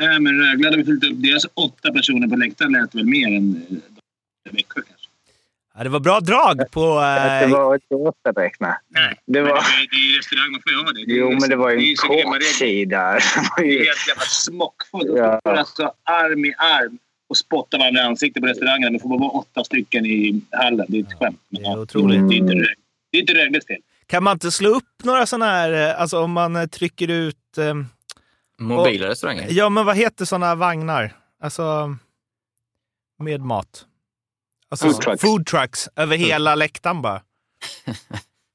[0.00, 3.66] Nej, men Rögle hade fyllt upp deras åtta personer på läktaren lät väl mer än
[3.70, 4.95] eh, Växjö kanske.
[5.76, 7.00] Ja, det var bra drag på...
[7.00, 8.74] Det Eh, var inte åtta direkt, nej.
[8.88, 9.20] Nej.
[9.26, 11.04] Det var, det, är- det ju restaurang, man får ju ha det.
[11.06, 12.38] det jo, men det var ju en grymma regler.
[12.38, 12.98] kortsida.
[13.12, 13.20] Det
[13.56, 15.10] var Det är helt jävla smockfullt.
[15.16, 15.40] Ja.
[15.44, 15.58] Ja.
[15.58, 18.92] Alltså arm i arm och spotta varandra i ansiktet på restaurangen.
[18.92, 20.86] Det får bara vara åtta stycken i hallen.
[20.88, 21.40] Det är ett skämt.
[21.48, 22.28] Men, Det är otroligt.
[22.28, 22.52] Det är inte
[23.10, 23.80] det är inte Rögles fel.
[24.06, 27.58] kan man inte slå upp några sådana här, eh, alltså om man eh, trycker ut...
[27.58, 27.74] Eh,
[28.58, 29.46] Mobila restauranger.
[29.50, 31.12] ja, men vad heter sådana vagnar?
[31.42, 31.96] Alltså,
[33.18, 33.84] med mat.
[34.70, 35.20] Alltså, Food trucks.
[35.20, 37.22] food trucks över hela läktaren bara.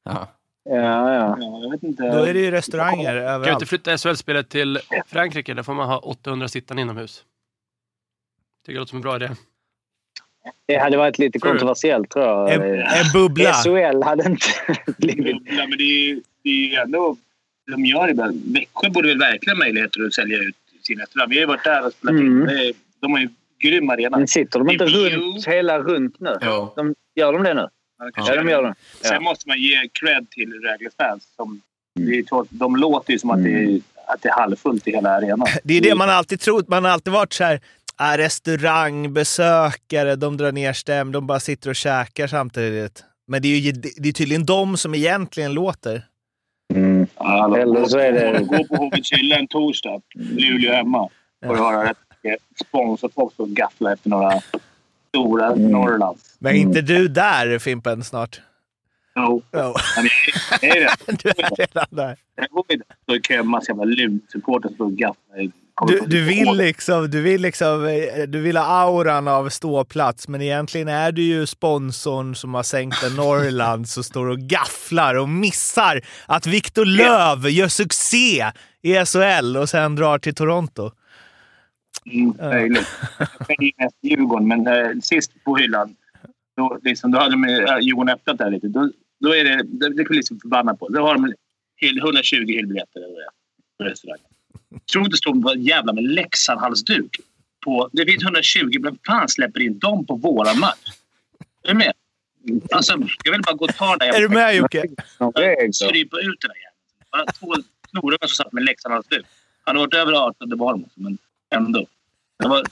[0.03, 0.27] Ja.
[0.63, 0.75] Ja,
[1.13, 1.37] ja.
[1.39, 2.03] Ja, jag vet inte.
[2.03, 3.69] Då är det ju restauranger Kan du inte överallt.
[3.69, 5.53] flytta SHL-spelet till Frankrike?
[5.53, 7.23] Där får man ha 800 sittande inomhus.
[8.65, 9.29] Tycker det låter som en bra idé.
[10.67, 11.59] Det hade varit lite Tror du?
[11.59, 12.53] kontroversiellt, tror jag.
[12.53, 13.53] En, en bubbla.
[13.53, 14.45] SHL hade inte
[14.97, 15.37] blivit...
[15.45, 17.17] Ja, men det är ju det är ju ändå...
[17.71, 18.31] De gör det.
[18.53, 21.29] Växjö borde väl verkligen ha möjligheter att sälja ut sin restaurang.
[21.29, 22.27] Vi har ju varit där och spelat in.
[22.27, 22.47] Mm.
[22.47, 23.29] Är- De har ju
[23.61, 24.17] grym arena.
[24.17, 26.37] Men sitter de inte runt, hela runt nu?
[26.41, 26.73] Ja.
[26.75, 27.67] De, gör de det nu?
[28.15, 28.75] Ja, de gör det.
[29.01, 29.19] Sen Ja.
[29.19, 31.23] måste man ge cred till Rögles fans.
[31.35, 31.61] Som,
[31.99, 35.09] är klart, de låter ju som att, det är, att det är halvfullt i hela
[35.09, 35.47] arenan.
[35.63, 36.67] Det är det man alltid trott.
[36.67, 37.59] Man har alltid varit så här,
[37.95, 43.03] ah, restaurangbesökare, de drar ner stäm, de bara sitter och käkar samtidigt.
[43.27, 46.01] Men det är ju det är tydligen de som egentligen låter.
[46.73, 47.07] Mm.
[47.15, 51.09] Ja, Eller så är det- Gå på Hovitshylla en torsdag, Luleå hemma.
[51.45, 54.41] Får du höra rätt mycket sponsrat folk som gafflar efter några
[55.09, 55.71] stora Mm.
[55.71, 56.35] Norrlands.
[56.39, 58.41] Men inte du där, Fimpen, snart?
[59.15, 59.63] Jo, men
[60.61, 61.17] det är det.
[61.23, 62.17] du är redan där.
[62.35, 65.51] Jag går inte stå i kö med massa jävla ludsupportrar som står och gafflar.
[65.87, 70.41] Du, du, vill liksom, du, vill liksom, eh, du vill ha auran av ståplats, men
[70.41, 75.29] egentligen är du ju sponsorn som har sänkt en Norrland som står och gafflar och
[75.29, 80.91] missar att Victor Löv gör succé i SHL och sen drar till Toronto.
[82.05, 82.87] Mm, möjligt.
[83.77, 85.95] Mest Djurgården, men eh, sist på hyllan,
[86.57, 88.67] då, liksom, då hade de eh, Djurgården öppnat där lite.
[88.67, 90.89] Då, då är det, det, det kan liksom förbannad på.
[90.89, 91.33] Då har de
[91.81, 92.99] hyll- 120 hyllbiljetter.
[92.99, 93.29] eller det
[93.77, 94.25] på restaurangen.
[94.91, 97.19] Tror det stod en jävla med Leksand-halsduk.
[97.65, 100.89] På, det finns 120, men fan släpper in dem på våran match?
[101.63, 101.93] Är du med?
[102.71, 104.05] Alltså, jag vill bara gå och ta det.
[104.05, 104.83] Är du med Jocke?
[105.73, 107.33] Strypa ut den där jäveln.
[107.39, 107.53] Två
[107.89, 109.25] snorungar som satt med Leksand-halsduk.
[109.63, 111.17] Han har varit över 18 det var men
[111.55, 111.85] ändå.
[112.39, 112.63] Det var...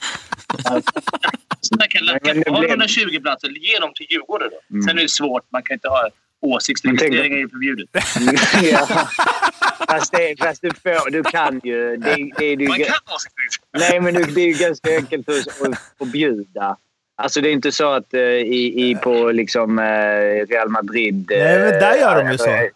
[1.60, 2.34] Sådana kan Men lacka.
[2.34, 4.74] det Har du blev- 120 platser, ge dem till Djurgården då.
[4.76, 4.82] Mm.
[4.88, 5.42] Sen är det svårt.
[5.52, 6.08] Man kan inte ha
[6.42, 7.88] åsiktsregistrering är ju förbjudet.
[8.72, 8.86] ja.
[9.88, 11.96] fast, det, fast du får, du kan ju...
[11.96, 13.90] Det, det är du, Man kan åsiktsregistrera.
[13.90, 16.76] nej, men det, det är ju ganska enkelt att, förbjuda.
[17.16, 19.84] Alltså det är inte så att eh, i, i på liksom eh,
[20.48, 21.30] Real Madrid...
[21.32, 22.68] eh, Nej, men där gör de ju så.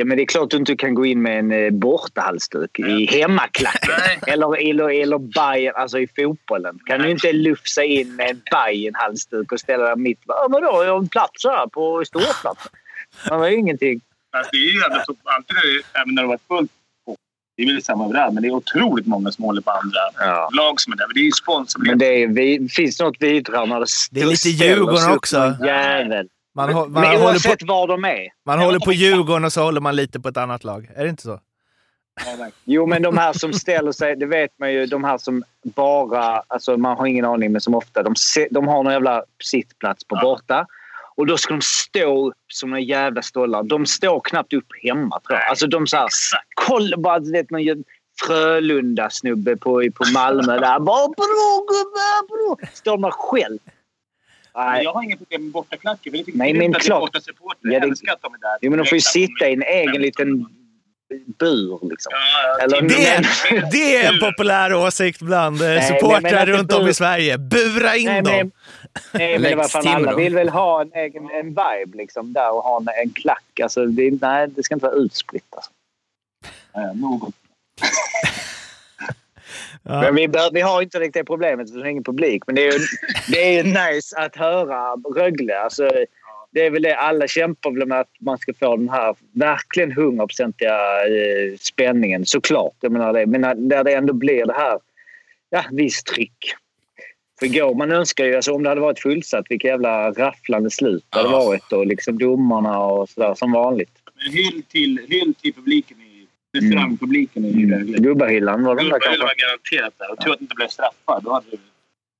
[0.00, 3.06] Ja, men det är klart du inte kan gå in med en eh, bortahalsduk i
[3.06, 3.94] hemmaklacken.
[4.26, 6.78] eller, eller, eller Bayern, alltså i fotbollen.
[6.86, 10.18] Kan du inte lufsa in med en Bayern-halsduk och ställa dig mitt...
[10.26, 10.84] Ja, vadå?
[10.84, 12.72] Jag har en plats här på ståplatsen.
[13.24, 14.00] Det var ju ingenting.
[14.36, 16.70] Alltså, det är ju ändå så, alltid när det, även när det var fullt.
[17.56, 20.48] Det är väl samma överallt, men det är otroligt många som håller på andra Ja.
[20.52, 21.06] lag som är där.
[21.06, 21.86] Men det är ju sponsor.
[21.86, 23.28] Men det är, vi, finns något när
[23.80, 25.56] det Det är lite Djurgården också.
[25.64, 26.28] Jävel.
[26.66, 28.28] Man, man, Men håller oavsett på, var de är.
[28.46, 30.90] man håller på Djurgården och så håller man lite på ett annat lag.
[30.96, 31.40] Är det inte så?
[32.64, 36.42] Jo, men de här som ställer sig, det vet man ju, de här som bara,
[36.46, 40.04] alltså man har ingen aning, men som ofta, de, se- de har någon jävla sittplats
[40.04, 40.66] på borta.
[41.16, 43.62] Och då ska de stå upp som några jävla stollar.
[43.62, 45.48] De står knappt upp hemma tror jag.
[45.48, 46.08] Alltså de så här,
[46.54, 47.76] kolla bara, du vet man gör
[48.26, 50.80] Frölunda-snubbe på, på Malmö där.
[50.80, 52.58] Bara bro, gubbe, bro.
[52.74, 53.58] Står man själv.
[54.64, 56.12] Men jag har inga problem med bortaklacken.
[56.12, 57.00] Nej, Nej, men klart.
[57.00, 57.58] Borta supportrar.
[57.62, 58.58] Ja, Jag det- älskar att de är där.
[58.60, 60.46] Jo, men de får ju sitta i en egen liten
[61.38, 62.12] bur liksom.
[62.62, 66.52] Eller, Det, men- det är en populär åsikt bland eh, Nej, supportrar men att det
[66.52, 67.38] runt om i Sverige.
[67.38, 68.32] Bura in Nej, dem!
[68.34, 68.50] men,
[69.12, 72.62] nej, men vad fan, alla vill väl ha en egen en vibe liksom, där och
[72.62, 73.60] ha en, en klack.
[73.62, 75.44] Alltså, det, nej, det ska inte vara utspritt.
[75.56, 75.70] Alltså.
[76.72, 77.34] Ja, något.
[79.88, 80.00] Ja.
[80.00, 82.42] Men vi, bör, vi har inte riktigt det problemet för det är ingen publik.
[82.46, 82.78] Men det är ju,
[83.28, 85.60] det är ju nice att höra Rögle.
[85.60, 85.90] Alltså,
[86.50, 89.92] det är väl det alla kämpar väl med att man ska få den här verkligen
[89.92, 92.26] hundraprocentiga eh, spänningen.
[92.26, 92.74] Såklart.
[92.80, 93.26] Jag menar det.
[93.26, 94.78] Men när, när det ändå blir det här
[95.50, 96.54] ja, visst tryck.
[97.38, 101.04] För igår, man önskar ju, alltså, om det hade varit fullsatt, vilka jävla rafflande slut
[101.08, 101.72] det hade varit.
[101.72, 103.92] Och liksom domarna och sådär som vanligt.
[104.14, 105.97] Men hyll till, hyll till publiken
[106.56, 107.98] restaurangpubliken i Rögle.
[107.98, 109.22] Gubbahyllan var de där kanske.
[109.22, 110.12] var garanterat där.
[110.12, 111.20] Och tur att det inte blev straffar.
[111.20, 111.58] Då hade det...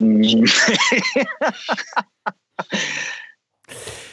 [0.05, 0.45] Mm.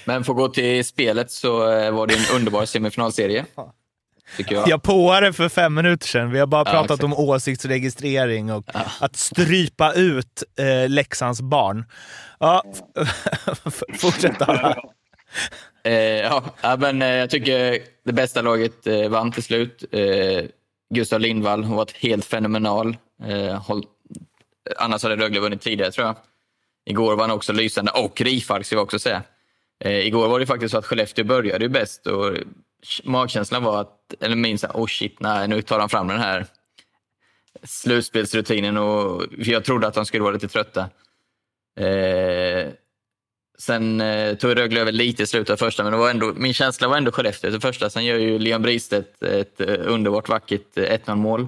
[0.05, 3.45] Men för att gå till spelet så eh, var det en underbar semifinalserie.
[4.37, 4.67] Tycker jag.
[4.69, 6.31] Jag påade för fem minuter sedan.
[6.31, 7.03] Vi har bara Ja, pratat exakt.
[7.03, 8.65] om åsiktsregistrering och
[8.99, 11.85] att strypa ut eh, Leksands barn.
[12.39, 12.63] Ja,
[13.99, 14.75] fortsätt Ara.
[15.85, 16.21] Eh,
[16.61, 19.83] ja, men eh, jag tycker det bästa laget eh, vann till slut.
[19.91, 20.43] Eh,
[20.93, 22.97] Gustav Lindvall har varit helt fenomenal.
[23.23, 23.85] Eh, håll,
[24.77, 26.15] annars hade Rögle vunnit tidigare tror jag.
[26.85, 29.23] Igår var han också lysande och Rifalk ska jag också säga.
[29.79, 32.37] Eh, igår var det faktiskt så att Skellefteå började ju bäst och
[33.03, 34.75] magkänslan var att, eller min jag.
[34.75, 36.45] oh shit, nej nu tar han fram den här
[37.63, 40.89] slutspelsrutinen och för jag trodde att de skulle vara lite trötta.
[41.79, 42.69] Eh,
[43.57, 46.53] sen eh, tog Rögle över lite i slutet av första, men det var ändå, min
[46.53, 47.89] känsla var ändå Skellefteå till första.
[47.89, 51.47] Sen gör ju Leon Bristedt ett ett underbart vackert eh, 1-0 mål.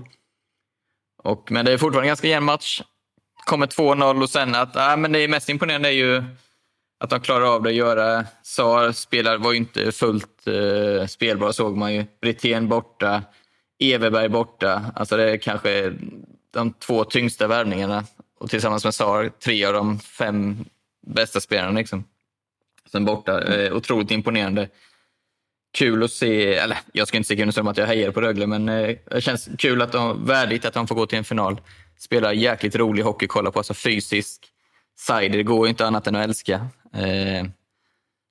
[1.23, 2.81] Och, men det är fortfarande en ganska jämn match.
[3.45, 6.23] Kommer 2-0 och sen att, ah, men det mest imponerande är ju
[6.99, 8.25] att de klarar av det att göra.
[8.43, 12.05] Sar spelar, var ju inte fullt eh, spelbar såg man ju.
[12.21, 13.23] Brithén borta,
[13.79, 14.91] Everberg borta.
[14.95, 15.93] Alltså det är kanske
[16.53, 18.03] de två tyngsta värvningarna.
[18.39, 20.65] Och tillsammans med Sar, tre av de fem
[21.07, 21.79] bästa spelarna.
[21.79, 22.03] Liksom.
[22.91, 23.41] Sen borta.
[23.41, 24.69] Eh, otroligt imponerande.
[25.77, 28.69] Kul att se, eller jag ska inte säga som att jag hejar på Rögle, men
[28.69, 31.61] eh, det känns kul att de, värdigt att de får gå till en final.
[31.99, 34.47] Spelar jäkligt rolig hockey kolla på, alltså fysisk.
[34.99, 36.67] Side, det går ju inte annat än att älska.
[36.93, 37.45] Eh,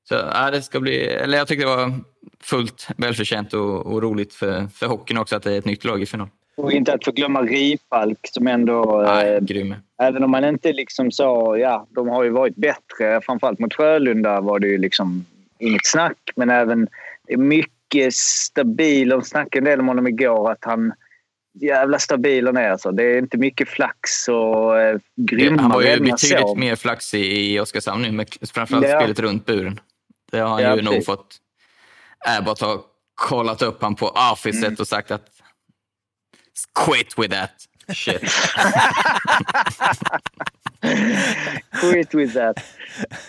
[0.09, 1.93] så ja, det ska bli, eller jag tycker det var
[2.41, 6.03] fullt välförtjänt och, och roligt för, för hockeyn också att det är ett nytt lag
[6.03, 6.29] i final.
[6.57, 9.03] Och inte att förglömma Rifalk som ändå...
[9.03, 9.75] Eh, grym.
[10.03, 11.57] Även om man inte liksom sa...
[11.59, 13.21] Ja, de har ju varit bättre.
[13.23, 15.27] Framförallt mot Frölunda var det ju liksom
[15.59, 16.19] inget snack.
[16.37, 16.89] Men även
[17.37, 19.09] mycket stabil.
[19.09, 20.51] De snackade en del om honom igår.
[20.53, 20.93] Att han...
[21.61, 22.91] Jävla stabil han är alltså.
[22.93, 26.55] Det är inte mycket flax och eh, grymma Han var ju betydligt så.
[26.55, 29.01] mer flaxig i Oskarshamn nu, med framförallt Ja.
[29.01, 29.81] spelet runt buren.
[30.31, 31.07] Det har han Ja, ju nog precis.
[31.07, 31.37] fått...
[32.39, 32.81] Abbott har
[33.15, 34.77] kollat upp han på officet Mm.
[34.81, 35.29] och sagt att
[36.85, 37.51] quit with that
[37.92, 38.22] shit.
[41.81, 42.57] Quit with that.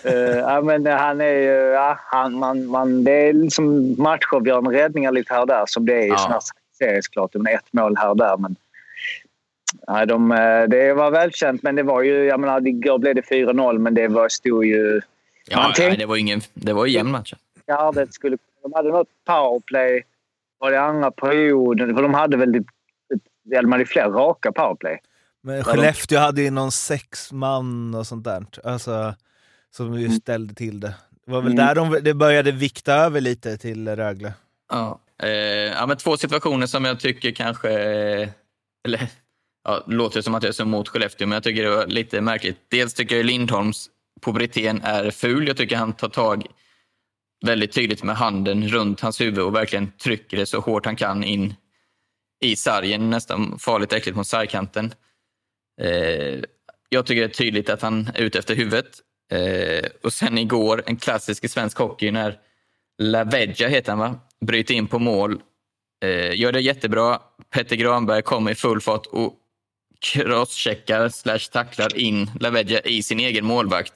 [0.06, 1.52] Uh, ja, men han är ju...
[1.74, 5.94] Ja, han, man, man, det är liksom matchavgörande räddningar lite här och där som det
[5.94, 6.18] är i Ja.
[6.18, 6.42] såna här
[6.78, 7.34] serie såklart.
[7.34, 8.38] Men ett mål här och där.
[8.38, 8.56] Men,
[9.88, 12.24] nej, de, eh, det var välkänt, men det var ju...
[12.26, 15.02] Jag menar, igår blev det 4-0, men det var, stod ju...
[15.50, 17.34] Ja, Man tänk- nej, det var ingen, det var ju jämn match.
[17.68, 18.38] Gardet skulle...
[18.64, 20.04] De hade något powerplay
[20.60, 21.96] var det andra perioden.
[21.96, 22.54] För de hade väl...
[22.54, 22.68] typ-
[23.52, 25.00] De hade flera raka powerplay.
[25.44, 28.46] Men Skellefteå hade ju någon sex man och sånt där.
[28.64, 29.16] Alltså,
[29.76, 30.94] som ju ställde till det.
[31.26, 31.66] Det var väl Mm.
[31.66, 34.34] där de, det började vikta över lite till Rögle.
[34.72, 35.00] Ja.
[35.24, 37.70] Eh, ja, men två situationer som jag tycker kanske...
[38.22, 38.30] eh,
[38.86, 39.08] Eller,
[39.64, 41.86] ja, det låter som att jag är så emot Skellefteå, men jag tycker det var
[41.88, 42.58] lite märkligt.
[42.72, 43.90] Dels tycker jag Lindholms
[44.22, 45.48] puberteten är ful.
[45.48, 46.46] Jag tycker han tar tag
[47.46, 51.24] väldigt tydligt med handen runt hans huvud och verkligen trycker det så hårt han kan
[51.24, 51.56] in
[52.40, 53.10] i sargen.
[53.10, 54.94] Nästan farligt äckligt mot sargkanten.
[55.82, 56.40] Eh,
[56.90, 59.02] jag tycker det är tydligt att han är ute efter huvudet.
[59.32, 62.40] Eh, och sen igår, en klassisk i svensk hockey när
[62.98, 64.20] Lavedja heter han va?
[64.46, 65.42] Bryter in på mål.
[66.04, 67.20] Eh, gör det jättebra.
[67.50, 69.34] Petter Granberg kommer i full fart och
[70.00, 73.94] crosscheckar slash tacklar in Lavedja i sin egen målvakt.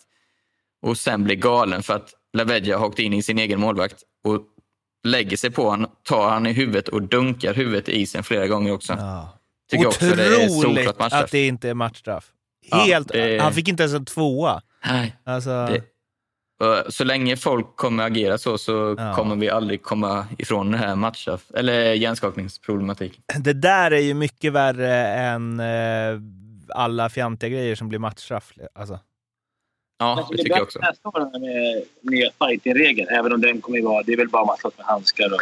[0.82, 4.41] Och sen blir galen för att Lavedja har åkt in i sin egen målvakt och
[5.04, 8.72] lägger sig på honom, tar han i huvudet och dunkar huvudet i isen flera gånger
[8.74, 8.98] också.
[9.72, 11.24] Tycker också det är Otroligt solklart matchstraff.
[11.24, 12.32] att det inte är matchstraff.
[12.72, 14.62] Ja, Helt, det- Han fick inte ens en tvåa.
[14.88, 15.16] Nej.
[15.24, 15.84] Alltså, Det-
[16.90, 19.16] Så länge folk kommer agera så, så Ja.
[19.16, 23.22] kommer vi aldrig komma ifrån den här matchstraff, eller hjärnskakningsproblematiken.
[23.40, 26.20] Det där är ju mycket värre än eh,
[26.76, 28.54] alla fjantiga grejer som blir matchstraff.
[28.76, 29.00] Alltså.
[30.02, 30.80] Ja, det tycker jag också.
[30.80, 34.04] Nästa år med nya fighting-regeln, även om den kommer vara...
[34.04, 35.42] Det är väl bara man slåss med handskar och...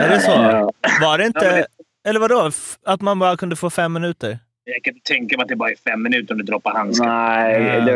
[0.00, 0.30] Är det så?
[0.30, 0.72] Ja.
[1.00, 1.44] Var det inte...
[1.46, 1.66] Ja, det-
[2.08, 2.50] Eller vadå?
[2.84, 4.38] Att man bara kunde få fem minuter?
[4.64, 7.06] Jag kan inte tänka mig att det bara är fem minuter om du droppar handskar.
[7.06, 7.94] Nej, Ja, det,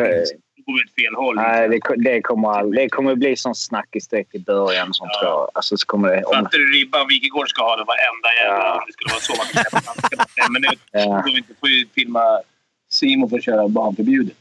[0.57, 1.35] Det går åt fel håll.
[1.37, 4.95] nej det, det, kommer all, det kommer bli sån snackis direkt i början.
[4.95, 5.51] Sånt tror jag.
[5.55, 8.65] Alltså, så kommer det, om, Fattar du ribban Wikegård ska ha den varenda jävla...
[8.65, 8.85] Ja.
[8.87, 10.79] Det skulle vara så man släppa handskar på fem minuter.
[10.93, 11.05] Ja.
[11.05, 12.41] Då får vi inte får ju filma
[12.91, 14.37] Simon för att köra barnförbjudet.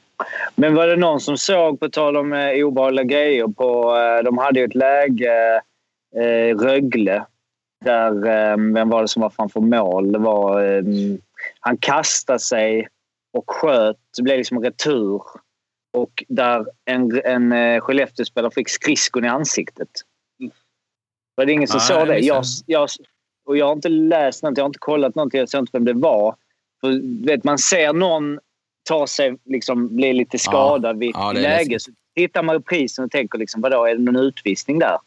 [0.55, 4.37] Men var det någon som såg, på tal om eh, obehagliga grejer, på, eh, de
[4.37, 5.61] hade ju ett läge,
[6.15, 7.25] eh, Rögle,
[7.85, 10.11] där, eh, vem var det som var framför mål?
[10.11, 10.83] Det var, eh,
[11.59, 12.87] han kastade sig
[13.33, 13.97] och sköt.
[14.17, 15.21] Det blev liksom en retur.
[15.93, 19.89] Och där en, en eh, Skellefteå-spelare fick skridskon i ansiktet.
[21.35, 22.19] Var det ingen som Nej, såg det?
[22.19, 22.89] Jag, jag,
[23.45, 25.85] och jag har inte läst något, jag har inte kollat någonting, jag såg inte vem
[25.85, 26.35] det var.
[26.81, 28.39] För, vet, man ser någon
[28.87, 31.79] ta sig, liksom, bli lite skadad vid Ja, det är läge.
[31.79, 34.97] Så tittar man på prisen och tänker liksom, vadå, är det någon utvisning där?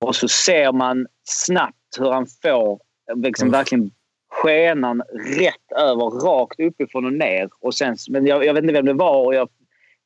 [0.00, 2.80] Och så ser man snabbt hur han får
[3.14, 3.54] liksom, Uff.
[3.54, 3.90] verkligen
[4.30, 5.02] skenan
[5.38, 7.48] rätt över, rakt uppifrån och ner.
[7.60, 9.24] Och sen, men jag, jag vet inte vem det var.
[9.26, 9.48] Och jag,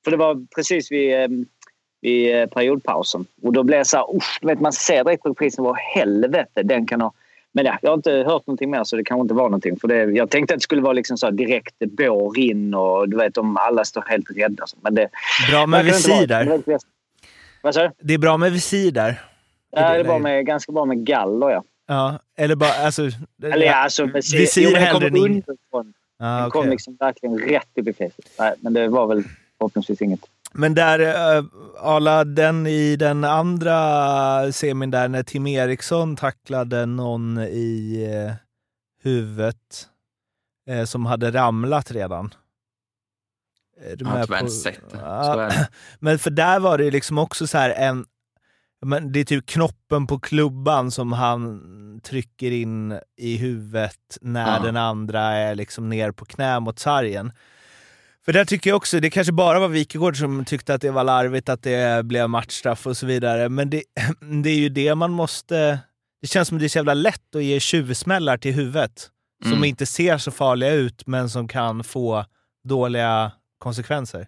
[0.05, 1.29] för det var precis vid, eh,
[2.00, 3.27] vid eh, periodpausen.
[3.42, 6.62] Och då blev jag så här, usch, vet, man ser direkt på reprisen vad helvete
[6.62, 7.12] den kan ha.
[7.57, 9.77] Men ja, jag har inte hört någonting mer så det kanske inte var någonting.
[9.81, 13.17] För det, jag tänkte att det skulle vara liksom så direkt bår in och du
[13.17, 14.64] vet om alla står helt rädda.
[14.81, 15.09] Men det,
[15.51, 16.61] Bra med visir där.
[17.62, 17.90] Vad sa du?
[18.01, 19.23] Det är bra med visir där.
[19.71, 21.62] Ja, det är bra med, ganska bra med galler ja.
[21.87, 22.71] Ja, eller bara...
[22.71, 23.03] Alltså,
[23.43, 25.95] Eller ja, alltså visir, Visir jo, hellre än in- underifrån.
[26.19, 26.51] Ja, Den okej.
[26.62, 28.31] kom liksom verkligen rätt upp i facet.
[28.38, 29.23] Nej, men det var väl
[29.59, 30.21] förhoppningsvis inget.
[30.55, 31.45] Men där, uh,
[31.81, 38.35] Arla, den i den andra semin där när Tim Eriksson tacklade någon i eh,
[39.03, 39.88] huvudet
[40.69, 42.35] eh, som hade ramlat redan.
[43.97, 44.99] Du Jag har tyvärr inte sett det.
[44.99, 45.51] Ja.
[45.99, 48.07] Men för där var det liksom också så här en...
[48.87, 51.61] Men det är typ knoppen på klubban som han
[52.03, 54.62] trycker in i huvudet när Ja.
[54.62, 57.33] den andra är liksom ner på knä mot sargen.
[58.24, 61.04] För där tycker jag också, det kanske bara var Wikegård som tyckte att det var
[61.04, 63.82] larvigt att det blev matchstraff och så vidare, men det,
[64.42, 65.78] det är ju det man måste...
[66.20, 69.10] Det känns som det är så jävla lätt att ge tjuvsmällar till huvudet
[69.42, 69.64] som Mm.
[69.64, 72.24] inte ser så farliga ut men som kan få
[72.68, 74.26] dåliga konsekvenser.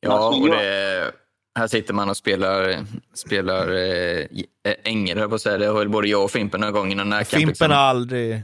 [0.00, 1.12] Ja, och det,
[1.58, 4.26] här sitter man och spelar, spelar eh,
[4.84, 5.58] ängel, höll jag på att säga.
[5.58, 7.24] Det har väl både jag och Fimpen några gånger.
[7.24, 7.70] Fimpen liksom.
[7.70, 8.42] har aldrig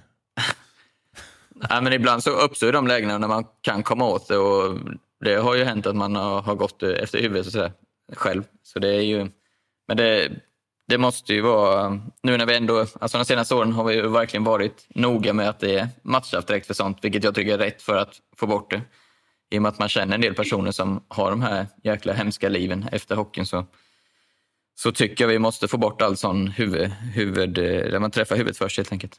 [1.68, 4.38] ja, men ibland så uppstår de lägena när man kan komma åt det.
[4.38, 4.78] Och
[5.24, 7.72] det har ju hänt att man har, har gått efter huvudet och sådär,
[8.12, 8.44] själv.
[8.62, 9.30] Så det är ju...
[9.88, 10.32] Men det,
[10.88, 12.00] det måste ju vara...
[12.22, 12.78] Nu när vi ändå...
[12.78, 16.46] Alltså de senaste åren har vi ju verkligen varit noga med att det är matchstraff
[16.46, 18.82] direkt för sånt, vilket jag tycker är rätt för att få bort det.
[19.50, 22.48] I och med att man känner en del personer som har de här jäkla hemska
[22.48, 23.66] liven efter hockeyn så,
[24.74, 28.36] så tycker jag vi måste få bort all sån huvud, huvud, eh, där man träffar
[28.36, 29.16] huvudet först helt enkelt.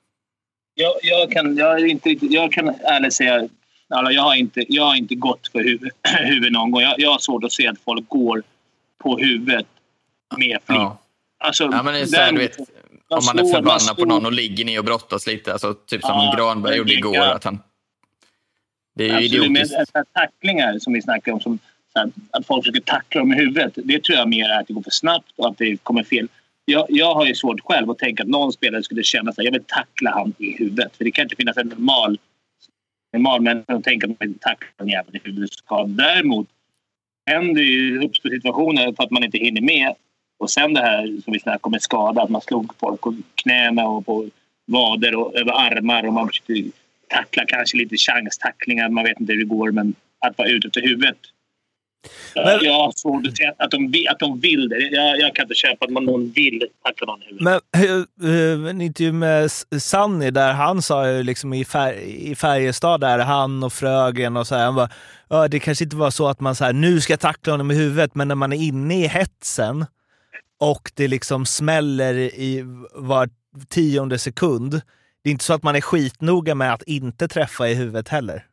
[0.75, 3.47] Jag, jag, kan, jag, inte, jag kan ärligt säga
[3.89, 6.81] alltså, jag, har inte, jag har inte gått för huvud, huvud någon gång.
[6.81, 8.43] Jag, jag har svårt att se att folk går
[8.97, 9.65] på huvudet
[10.37, 10.61] med flit.
[10.67, 10.99] Ja.
[11.37, 12.65] Alltså, Ja, men det är så här, den- vet, om
[13.25, 15.51] man är slår, förbannad på någon och ligger ner och brottas lite.
[15.51, 17.17] Alltså, typ som Ja, Granberg gjorde igår.
[17.17, 17.59] Att han,
[18.95, 19.91] det är ju Absolut, men idiotiskt.
[19.91, 21.59] så här tacklingar som vi snackar om, som,
[21.95, 23.73] här, att folk försöker tackla dem i huvudet.
[23.75, 26.27] Det tror jag mer är att det går för snabbt och att det kommer fel.
[26.65, 29.51] Jag, jag har ju svårt själv att tänka att någon spelare skulle känna att jag
[29.51, 30.97] vill tackla han i huvudet.
[30.97, 32.19] För det kan inte finnas en normal,
[33.13, 35.49] normal människa som tänker att man vill tackla en jävel i huvudet.
[35.87, 36.47] Däremot
[37.25, 39.95] händer ju uppstår situationer för att man inte hinner med.
[40.39, 43.15] Och sen det här som vi snackade om med skada, att man slog folk på
[43.35, 44.29] knäna och på
[44.65, 46.63] vader och över armar och man försökte
[47.07, 48.89] tackla kanske lite chanstacklingar.
[48.89, 51.17] Man vet inte hur det går, men att vara ute efter huvudet.
[52.35, 54.77] Men- Jag har svårt att se att de, att de vill det.
[54.79, 57.43] Jag, jag kan inte köpa att man, någon vill tackla någon i huvudet.
[57.71, 63.01] Men hur- en intervju med Sanni där han sa ju liksom i, fär, i Färjestad
[63.01, 64.89] där, han och Frögen och så här, han bara,
[65.29, 67.71] ja, det kanske inte var så att man så här, nu ska jag tackla honom
[67.71, 69.85] i huvudet, men när man är inne i hetsen
[70.59, 73.29] och det liksom smäller i var
[73.69, 74.81] tionde sekund,
[75.23, 78.45] det är inte så att man är skitnoga med att inte träffa i huvudet heller.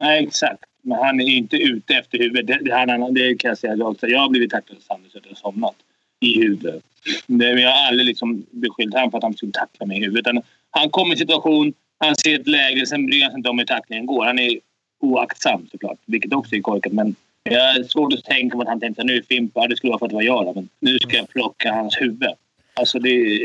[0.00, 0.62] Nej, exakt.
[0.82, 2.46] Men han är inte ute efter huvudet.
[2.46, 4.06] Det, det, han, det kan jag säga också.
[4.06, 5.76] Jag har blivit tacklad av Sanders och somnat
[6.20, 6.82] i huvudet.
[7.26, 10.00] Det, men jag har aldrig liksom beskyllt honom för att han skulle tackla mig i
[10.00, 10.20] huvudet.
[10.20, 13.48] Utan han kommer i en situation, han ser ett läge, sen bryr han sig inte
[13.48, 14.24] om hur tacklingen går.
[14.24, 14.58] Han är
[15.00, 16.92] oaktsam såklart, vilket också är korkat.
[16.92, 19.98] Men jag har svårt att tänka på att han tänkte nu Fimpa, det skulle vara
[19.98, 22.28] för att det var jag men nu ska jag plocka hans huvud.
[22.74, 23.38] Alltså det...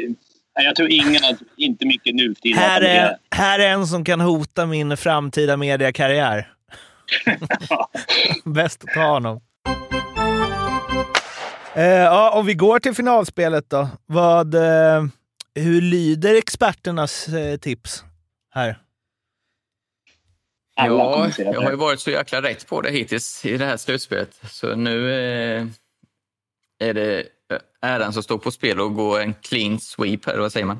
[0.59, 1.21] Jag tror ingen,
[1.57, 2.59] inte mycket nu för tiden.
[2.59, 6.47] Här är, här är en som kan hota min framtida mediakarriär.
[8.45, 9.41] Bäst att ta honom.
[11.75, 13.89] Eh, ja, om vi går till finalspelet då.
[14.05, 15.03] Vad, eh,
[15.55, 18.03] hur lyder experternas eh, tips
[18.53, 18.79] här?
[20.79, 21.63] Alla Ja, jag det.
[21.63, 24.39] har ju varit så jäkla rätt på det hittills i det här slutspelet.
[24.51, 25.65] Så nu eh,
[26.79, 30.51] är det eh, äran som står på spel och gå en clean sweep här, vad
[30.51, 30.79] säger man?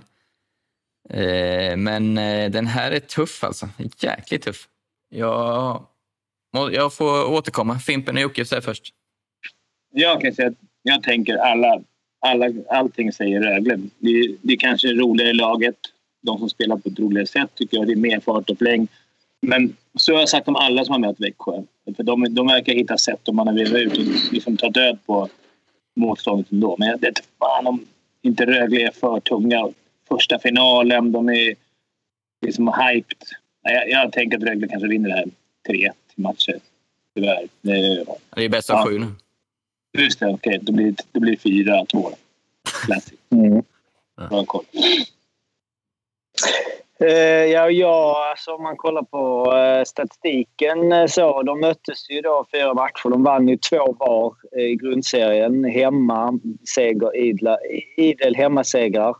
[1.09, 3.69] Eh, men eh, den här är tuff alltså.
[3.97, 4.67] Jäkligt tuff.
[5.09, 5.85] Jag,
[6.57, 7.79] jag får återkomma.
[7.79, 8.93] Fimpen och Jocke säger först.
[9.93, 10.53] Jag kan säga att
[10.83, 11.81] jag tänker alla,
[12.19, 13.79] alla allting säger Rögle.
[13.99, 15.75] Det, det är kanske är roligare laget.
[16.21, 17.87] De som spelar på ett roligare sätt tycker jag.
[17.87, 18.87] Det är mer fart och fläng.
[19.41, 21.63] Men så har jag sagt om alla som har mött Växjö.
[21.95, 25.29] För de, de verkar hitta sätt om man har ut och liksom ta död på
[25.95, 26.75] motståndet ändå.
[26.79, 27.85] Men jag vet fan om
[28.21, 29.69] inte Rögle är för tunga.
[30.07, 31.55] Första finalen, de är
[32.45, 33.17] liksom hyped.
[33.61, 35.25] Jag, jag tänker att Rögle kanske vinner det här
[35.67, 36.59] 3 matcher.
[37.15, 37.47] Tyvärr.
[37.61, 38.05] Det,
[38.35, 38.85] Det är bäst av Ja.
[38.85, 39.05] sju nu.
[40.03, 40.59] Just det, okej.
[40.61, 42.11] Då blir det blir fyra, två.
[42.85, 43.13] Classic.
[43.31, 44.29] Mm.
[44.29, 44.63] Bra koll.
[46.99, 51.43] Eh, ja, ja, alltså om man kollar på eh, statistiken eh, så.
[51.43, 53.09] De möttes ju då fyra matcher.
[53.09, 55.63] De vann ju två var i grundserien.
[55.63, 56.39] Hemma,
[56.75, 57.57] seger, idla,
[57.97, 59.15] idel hemmasegrar.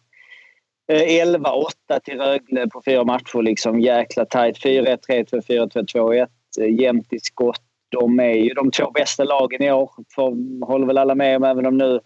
[0.92, 3.42] Eh, 11-8 till Rögle på fyra matcher.
[3.42, 4.64] Liksom jäkla tajt.
[4.64, 6.28] 4-1, 3-2, 4-2, 2-1.
[6.58, 7.62] Eh, jämnt i skott.
[7.90, 9.92] De är ju de två bästa lagen i år.
[10.16, 12.00] För, håller väl alla med om, även om nu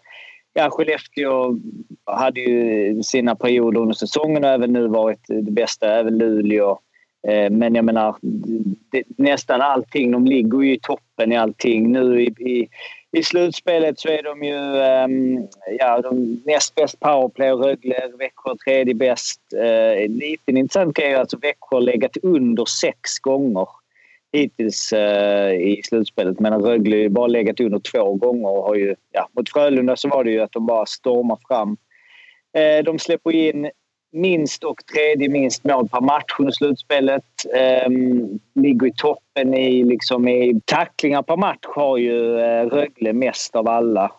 [0.54, 1.60] Ja, Skellefteå
[2.06, 5.94] hade ju sina perioder under säsongen och även nu varit eh, det bästa.
[5.94, 6.80] Även Luleå.
[7.28, 8.16] Eh, men jag menar,
[8.92, 10.12] det, nästan allting.
[10.12, 11.92] De ligger ju i toppen i allting.
[11.92, 12.70] Nu i, i,
[13.12, 14.56] i slutspelet så är de ju
[15.04, 15.48] um,
[15.80, 17.52] ja, de näst bäst powerplay.
[17.52, 19.42] Rögle, Växjö tredje bäst.
[19.56, 23.68] Uh, lite intressant grej är att alltså Växjö har legat under sex gånger
[24.32, 26.40] hittills eh, i slutspelet.
[26.40, 29.50] Men alltså, Rögle har ju bara legat under två gånger och har ju, ja, mot
[29.50, 31.78] Frölunda så var det ju att de bara stormar fram.
[32.54, 33.72] Eh, de släpper in
[34.12, 37.24] minst och tredje minst mål per match under slutspelet.
[37.56, 37.90] Eh,
[38.56, 43.68] ligger i toppen i, liksom, i tacklingar per match har ju eh, Rögle mest av
[43.68, 44.12] alla.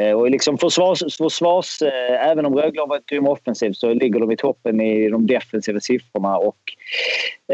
[0.00, 4.20] Eh, och liksom försvars, försvars eh, även om Rögle har varit grym offensivt så ligger
[4.20, 6.36] de i toppen i de defensiva siffrorna.
[6.36, 6.58] Och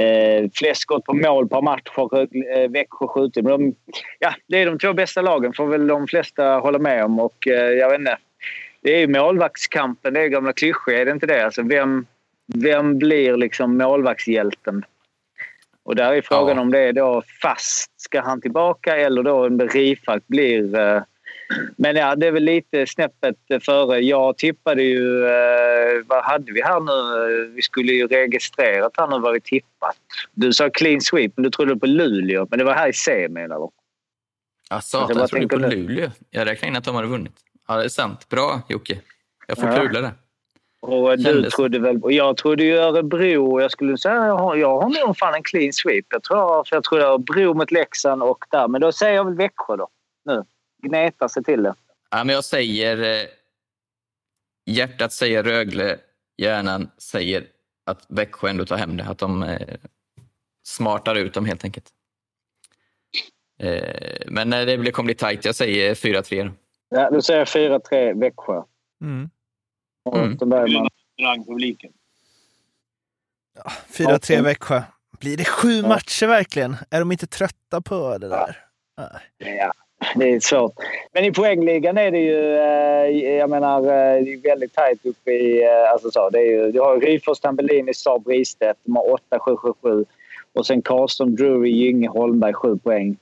[0.02, 3.44] eh, flest skott på mål per match har eh, Växjö skjutit.
[3.44, 3.74] Men de,
[4.18, 7.20] ja, det är de två bästa lagen får väl de flesta hålla med om.
[7.20, 8.18] Och eh, jag vet inte.
[8.82, 11.44] Det är ju målvaktskampen, det är gamla klyschor, är det inte det?
[11.44, 12.06] Alltså vem,
[12.54, 14.84] vem blir liksom målvaktshjälten?
[15.82, 16.62] Och där är frågan Ja.
[16.62, 20.78] om det är då fast, ska han tillbaka eller då en Rifalk blir...
[20.78, 21.02] Eh,
[21.76, 23.98] men ja, det är väl lite snäppet före.
[24.00, 25.26] Jag tippade ju...
[25.26, 27.46] Eh, vad hade vi här nu?
[27.54, 29.96] Vi skulle ju registrerat här nu vad vi tippat.
[30.32, 32.46] Du sa clean sweep, men du trodde på Luleå.
[32.50, 33.56] Men det var här i semin eller?
[33.58, 33.70] Ja,
[34.70, 35.68] jag satan, jag trodde på nu.
[35.68, 36.10] Luleå.
[36.30, 37.32] Jag räknade in att de hade vunnit.
[37.68, 38.28] Ja, det är sant.
[38.28, 38.98] Bra, Jocke.
[39.46, 39.76] Jag får Ja.
[39.76, 40.10] pula det.
[40.82, 42.02] Och du Kändes- trodde väl...
[42.02, 43.52] och Jag trodde ju Örebro.
[43.52, 46.04] och Jag skulle säga jag har, jag har nog fan en clean sweep.
[46.08, 48.68] Jag tror, för jag tror Örebro mot Leksand och där.
[48.68, 49.88] Men då säger jag väl Växjö då.
[50.24, 50.44] Nu.
[50.82, 51.74] Gneta sig till det.
[52.10, 53.22] Ja, men jag säger...
[53.22, 53.28] eh,
[54.66, 55.98] hjärtat säger Rögle,
[56.36, 57.46] hjärnan säger
[57.86, 59.04] att Växjö ändå tar hem det.
[59.04, 59.76] Att de eh,
[60.62, 61.90] smartar ut dem helt enkelt.
[63.62, 65.44] Eh, men eh, det kommer bli tajt.
[65.44, 66.52] Jag säger 4-3.
[66.88, 68.62] Ja, då säger jag 4-3 Växjö.
[69.02, 69.30] Mm.
[70.14, 70.36] Mm.
[70.36, 70.88] Börjar man.
[71.16, 71.92] Restaurangpubliken.
[73.88, 74.82] 4-3 Växjö.
[75.20, 76.76] Blir det sju matcher verkligen?
[76.90, 78.56] Är de inte trötta på det där?
[78.96, 79.70] Nej.
[80.16, 80.72] Det är svårt.
[81.12, 85.30] Men i poängligan är det ju, eh, jag menar, eh, det är väldigt tajt uppe
[85.30, 88.78] i, eh, alltså så, det är ju, du har Ryfors, Tambellini, Saab, Ristedt.
[88.84, 90.04] De har 8-7-7-7.
[90.52, 93.16] Och sen Karlström, Drury, Gynge, Holmberg 7 poäng.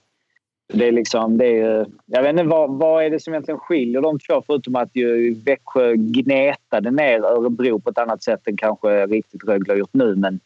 [0.73, 4.01] Det är liksom, det är jag vet inte vad, vad är det som egentligen skiljer
[4.01, 9.07] de två förutom att ju Växjö gnetade ner Örebro på ett annat sätt än kanske
[9.07, 10.15] riktigt Rögle har gjort nu.
[10.17, 10.41] Men,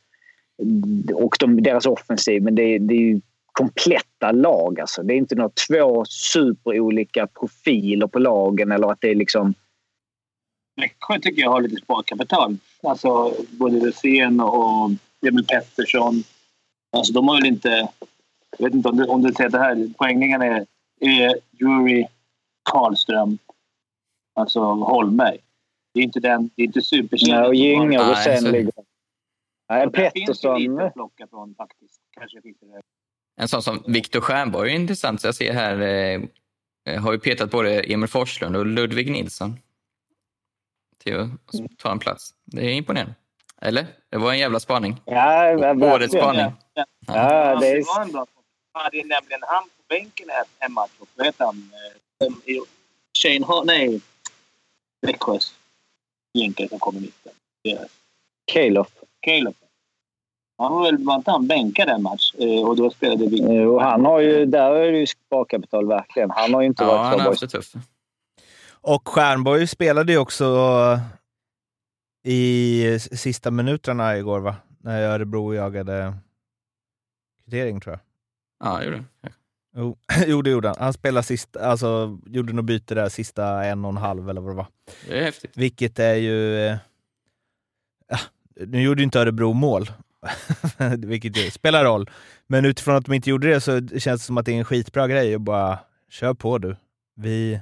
[1.14, 3.20] och de, deras offensiv, men det, det är ju
[3.52, 4.80] kompletta lag.
[4.80, 5.02] Alltså.
[5.02, 9.54] Det är inte några två superolika profiler på lagen eller att det är liksom...
[10.76, 12.56] Växjö tycker jag har lite sparkapital.
[12.82, 14.90] Alltså både Rosén och
[15.26, 16.24] Emil Pettersson.
[16.90, 17.88] Alltså de har väl inte...
[18.58, 19.94] Jag vet inte om du, om du ser det här.
[19.98, 20.66] Poängningen är,
[21.00, 22.06] är Jury
[22.62, 23.38] Karlström.
[24.34, 25.38] Alltså Holmberg.
[25.94, 26.50] Det är inte den...
[26.56, 27.38] Det är inte superkedjan.
[27.38, 28.72] Ja, och Gynge och Nej, Rosén ligger...
[29.68, 30.62] Nej, finns det Pettersson...
[30.62, 32.00] lite att plocka från faktiskt.
[32.10, 32.82] Kanske finns det.
[33.36, 35.20] En sån som Viktor Stjernborg är intressant.
[35.20, 39.58] Så jag ser här, eh, har ju petat både Emil Forslund och Ludvig Nilsson
[40.98, 41.30] till att
[41.78, 42.34] ta en plats.
[42.44, 43.14] Det är imponerande.
[43.60, 43.86] Eller?
[44.10, 45.00] Det var en jävla spaning.
[45.04, 45.50] Ja.
[45.94, 46.52] Årets spaning.
[46.74, 46.84] Ja,
[47.60, 47.76] det är...
[47.76, 48.26] det var en bra
[48.72, 50.90] Han hade nämligen han på bänken här en match.
[50.98, 51.70] och Vad heter han?
[52.20, 52.62] Eh,
[53.18, 53.64] Shane Hart?
[53.64, 54.00] Nej.
[55.06, 55.54] Växjös
[56.38, 57.32] jänke som kom i mitten.
[58.46, 58.88] Calof.
[59.20, 59.54] Caleb.
[60.58, 63.40] Han var väl var inte han bänkad en match eh, och då spelade vi.
[63.56, 66.30] Eh, Och han har ju, där är det ju sparkapital verkligen.
[66.30, 67.30] Han har ju inte Ja, varit han så har bra.
[67.30, 67.74] haft det tufft.
[68.80, 70.44] Och Stjernborg spelade ju också
[72.24, 74.56] i sista minuterna igår, va?
[74.78, 76.14] När Örebro jagade
[77.44, 78.00] kvittering, tror jag.
[78.68, 79.04] Ja, gjorde det.
[79.76, 79.96] Jo,
[80.26, 80.76] jo, det gjorde han.
[80.80, 84.50] Han spelade sista, alltså, gjorde nog byte där sista en och en halv eller vad
[84.52, 84.66] det var.
[85.08, 85.56] Det är häftigt.
[85.56, 86.66] Vilket är ju...
[86.66, 86.76] eh,
[88.08, 88.18] Ja,
[88.66, 89.90] nu gjorde ju inte Örebro mål,
[90.98, 92.10] vilket ju spelar roll.
[92.46, 94.64] Men utifrån att de inte gjorde det så känns det som att det är en
[94.64, 95.78] skitbra grej och bara
[96.10, 96.76] kör på du.
[97.14, 97.60] Vi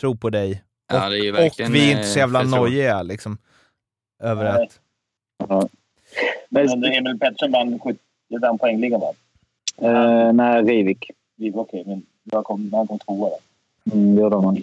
[0.00, 0.62] tror på dig.
[0.92, 2.68] Ja, och, det är ju och vi är inte så eh, jävla förtroende.
[2.70, 3.38] nojiga liksom,
[4.22, 4.68] över Nej.
[5.48, 5.70] att...
[6.48, 7.98] Men Emil Pettersson vann 70
[8.28, 9.12] den poängligan va?
[9.82, 11.10] Eh, nej, Rivik.
[11.36, 13.38] Vi var Okej, men jag kom, han kom tvåa då.
[13.92, 14.62] Mm, det gjorde han.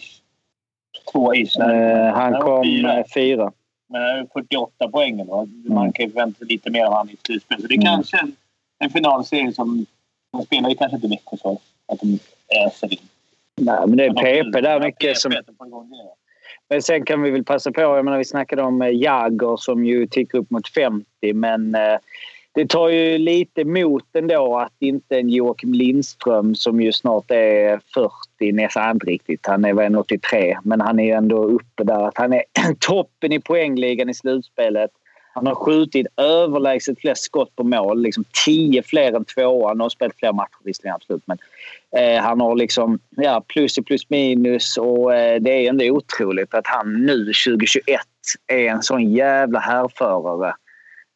[1.12, 1.60] Två ish.
[1.60, 3.00] Eh, han var kom fyra.
[3.00, 3.52] eh, fyra.
[3.88, 5.26] Men han är 48 poäng.
[5.26, 5.48] Va?
[5.66, 7.62] Man kan ju förvänta sig lite mer av han i slutspel.
[7.62, 8.36] Så det är kanske en,
[8.80, 9.86] en finalserie som...
[10.32, 12.20] De spelar ju kanske inte Växjö så att de
[12.66, 13.00] öser in.
[13.62, 15.34] Nej, men det är PP där mycket som...
[16.70, 19.86] Men sen kan vi väl passa på, jag menar vi snackade om eh, Jagger som
[19.86, 21.98] ju tickar upp mot 50 men eh,
[22.56, 27.80] det tar ju lite emot ändå att inte en Joakim Lindström som ju snart är
[27.94, 32.08] 40, nästan inte riktigt, han är väl 83 men han är ju ändå uppe där.
[32.08, 32.44] Att han är
[32.80, 34.92] toppen i poängligan i slutspelet.
[35.34, 39.68] Han har skjutit överlägset flest skott på mål, liksom 10 fler än tvåan.
[39.68, 41.38] Han har spelat fler matcher visserligen absolut men
[41.96, 46.54] Eh, han har liksom ja, plus i plus minus och eh, det är ändå otroligt
[46.54, 48.00] att han nu 2021
[48.48, 50.54] är en sån jävla härförare.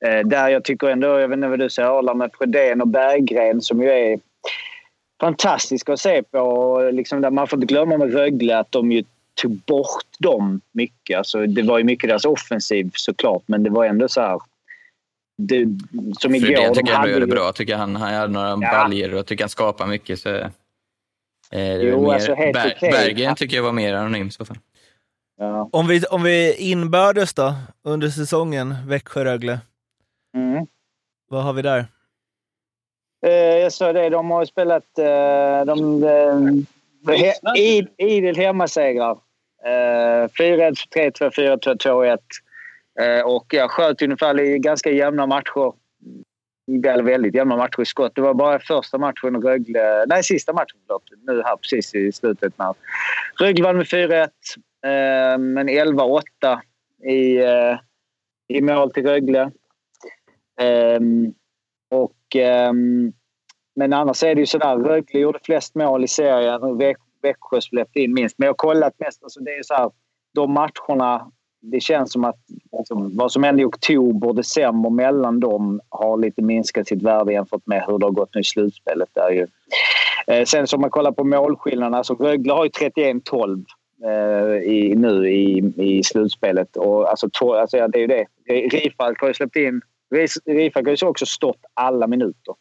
[0.05, 2.87] Eh, där jag tycker ändå, jag vet inte vad du säger Arla, med Fredén och
[2.87, 4.19] Berggren som ju är
[5.21, 6.39] fantastiska att se på.
[6.39, 9.03] Och Liksom där man får inte glömma med Rögle att de ju
[9.41, 11.17] tog bort dem mycket.
[11.17, 14.39] Alltså, det var ju mycket deras offensiv såklart men det var ändå så här
[15.37, 15.65] det,
[16.19, 16.45] som igår.
[16.47, 17.43] Fredén de tycker jag ändå gör det bra.
[17.45, 18.55] Jag tycker han, han hade några Ja.
[18.83, 20.19] baljer och jag tycker han skapar mycket.
[20.19, 20.29] Så,
[21.51, 22.91] eh, Jo, mer, alltså, helt Ber- okej.
[22.91, 24.57] Berggren tycker jag var mer anonym i så fall.
[25.37, 25.69] Ja.
[25.71, 29.59] Om vi, om vi inbördes då, under säsongen, Växjö-Rögle,
[30.35, 30.67] Mm.
[31.29, 31.85] vad har vi där?
[33.25, 34.97] Eh, jag sa det, de har spelat...
[34.97, 39.17] Eh, de, eh, he, id, idel hemmasegrar.
[39.65, 42.17] Eh, 4-1, 3-2, 4-2, 2-1.
[42.99, 45.73] Eh, och jag sköt ungefär i ganska jämna matcher.
[46.85, 48.11] Eller väldigt jämna matcher i skott.
[48.15, 50.05] Det var bara första matchen Rögle...
[50.07, 51.03] Nej, sista matchen förlåt.
[51.27, 52.53] Nu här precis i slutet.
[52.57, 52.73] När
[53.39, 54.29] Rögle vann med 4-1.
[54.85, 56.21] Eh, men 11-8
[57.03, 57.77] i, eh,
[58.47, 59.51] i mål till Rögle.
[60.61, 61.33] Um,
[61.91, 62.35] och,
[62.69, 63.13] um,
[63.75, 64.77] men annars är det ju sådär.
[64.77, 66.81] Rögle gjorde flest mål i serien och
[67.21, 68.35] Växjö släppte in minst.
[68.37, 69.23] Men jag har kollat mest.
[69.23, 69.91] Alltså det är så här,
[70.33, 71.31] de matcherna,
[71.61, 72.39] det känns som att
[72.77, 77.67] alltså, vad som hände i oktober, december mellan dem har lite minskat sitt värde jämfört
[77.67, 79.09] med hur det har gått nu i slutspelet.
[79.13, 79.47] Där ju.
[80.27, 83.65] Eh, sen som man kollar på målskillnaderna, alltså Rögle har ju 31-12
[84.03, 86.77] eh, i, nu i, i slutspelet.
[86.77, 88.25] Och, alltså, to, alltså, ja, det är ju det.
[88.77, 89.81] Rifalk har ju släppt in...
[90.45, 92.55] Rifalk har ju också stått alla minuter.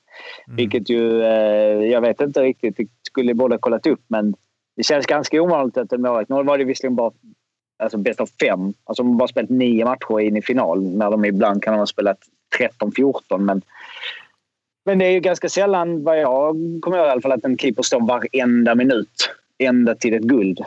[0.47, 0.57] Mm.
[0.57, 1.23] Vilket ju...
[1.23, 2.77] Eh, jag vet inte riktigt.
[2.77, 4.35] Det skulle ha kollat upp, men
[4.77, 6.29] det känns ganska ovanligt att en målvakt...
[6.29, 7.13] Nu var det visserligen bara
[7.79, 8.75] alltså bäst av fem.
[8.85, 11.87] Alltså de har bara spelat nio matcher in i final när de ibland kan ha
[11.87, 12.19] spelat
[12.59, 13.39] 13-14.
[13.39, 13.63] Men,
[14.85, 17.59] men det är ju ganska sällan, vad jag kommer ihåg i alla fall, att en
[17.59, 19.31] keeper står varenda minut.
[19.59, 20.61] Ända till ett guld.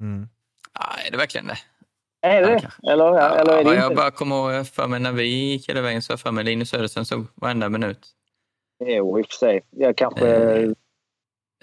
[0.00, 0.28] Mm.
[0.74, 1.58] Ja, är det verkligen det?
[2.22, 3.96] Är det ja, Eller, ja, eller är det Jag inte?
[3.96, 7.04] bara kommer ihåg för mig när vi gick hela vägen så för mig Linus Söderström
[7.04, 8.08] såg varenda minut.
[8.84, 9.60] Jo, i och för sig.
[9.70, 10.28] Jag kanske...
[10.28, 10.70] Eh,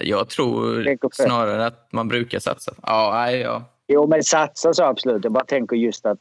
[0.02, 2.74] jag tror snarare att man brukar satsa.
[2.82, 3.64] Ja, nej, ja.
[3.88, 5.24] Jo, men satsa så absolut.
[5.24, 6.20] Jag bara tänker just att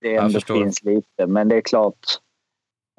[0.00, 1.26] det ändå finns lite.
[1.26, 1.98] Men det är klart.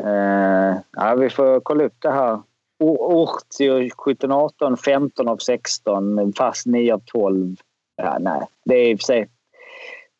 [0.03, 2.41] Eh, ja, vi får kolla upp det här.
[2.79, 7.55] Ortio 17, 18, 15 av 16, fast 9 av 12.
[7.95, 9.29] Ja, nej, det är i och för sig...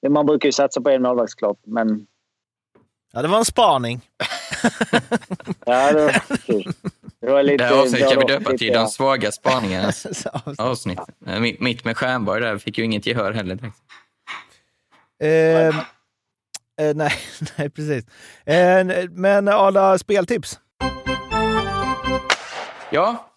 [0.10, 2.08] Man brukar ju satsa på en målvakt såklart, men...
[3.14, 4.01] Ja, det var en spaning.
[5.66, 6.22] ja, det var,
[7.20, 7.64] det var lite...
[7.64, 10.26] Det här avsnittet kan vi döpa till De svaga spaningarnas
[10.58, 10.99] avsnitt.
[11.60, 13.72] Mitt med Stjernborg där fick ju inget gehör heller.
[15.24, 15.74] Eh, eh,
[16.95, 17.14] nej,
[17.58, 18.06] nej, precis.
[18.45, 20.60] Eh, men alla speltips?
[22.91, 23.32] Ja,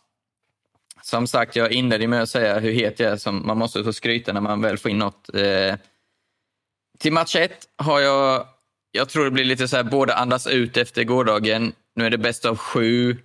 [1.03, 3.17] som sagt, jag inledde med att säga hur het jag är.
[3.17, 5.31] Som man måste få skryta när man väl får in något.
[6.99, 8.47] Till match ett har jag...
[8.91, 11.73] Jag tror det blir lite så här, båda andas ut efter gårdagen.
[11.97, 13.17] Nu är det bäst av sju.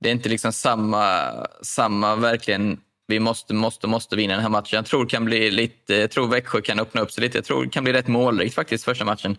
[0.00, 1.32] Det är inte liksom samma,
[1.62, 4.76] samma verkligen vi måste, måste, måste vinna den här matchen.
[4.76, 7.38] Jag tror, kan bli lite, jag tror Växjö kan öppna upp sig lite.
[7.38, 9.38] Jag tror det kan bli rätt målrikt faktiskt första matchen.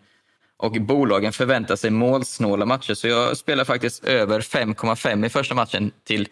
[0.58, 5.92] Och bolagen förväntar sig målsnåla matcher, så jag spelar faktiskt över 5,5 i första matchen
[6.04, 6.28] till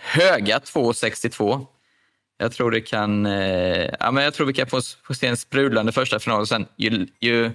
[0.00, 1.66] höga 2,62.
[2.38, 3.26] Jag tror det kan...
[3.26, 6.40] Eh, ja, men jag tror vi kan få, få se en sprudlande första final.
[6.40, 7.50] Och sen, ju, ju,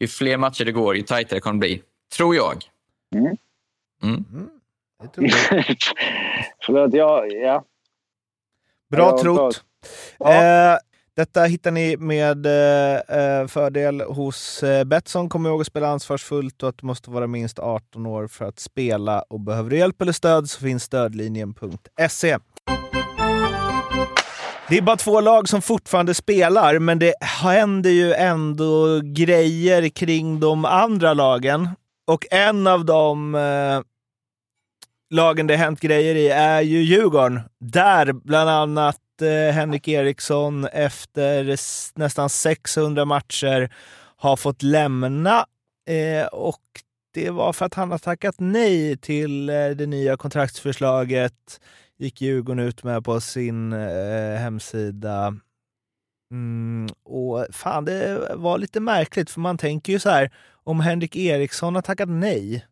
[0.00, 1.82] ju fler matcher det går, ju tajtare kommer det bli.
[2.16, 2.64] Tror jag.
[3.14, 3.36] Mm.
[4.02, 4.24] Mm.
[4.32, 4.48] Mm.
[6.66, 7.64] Förlåt, ja, ja.
[8.90, 9.64] Bra ja, trott.
[10.18, 10.72] Ja.
[10.72, 10.78] Eh,
[11.16, 15.28] detta hittar ni med eh, fördel hos eh, Betsson.
[15.28, 18.58] Kom ihåg att spela ansvarsfullt och att du måste vara minst 18 år för att
[18.58, 19.22] spela.
[19.22, 22.38] Och Behöver du hjälp eller stöd så finns stödlinjen.se.
[24.70, 30.40] Det är bara två lag som fortfarande spelar, men det händer ju ändå grejer kring
[30.40, 31.68] de andra lagen.
[32.06, 33.80] Och en av de eh,
[35.14, 37.40] lagen det hänt grejer i är ju Djurgården.
[37.60, 41.56] Där bland annat eh, Henrik Eriksson efter
[41.98, 43.70] nästan 600 matcher
[44.16, 45.46] har fått lämna.
[45.88, 46.62] Eh, och
[47.14, 51.60] det var för att han har tackat nej till eh, det nya kontraktsförslaget.
[51.98, 55.34] Gick Djurgården ut med på sin eh, hemsida.
[56.30, 60.30] Mm, och fan, det var lite märkligt för man tänker ju så här,
[60.64, 62.66] om Henrik Eriksson har tackat nej,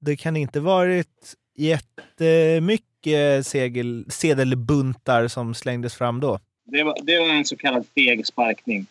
[0.00, 6.38] det kan inte varit jättemycket segel, sedelbuntar som slängdes fram då.
[6.64, 8.86] Det var, det var en så kallad fegsparkning.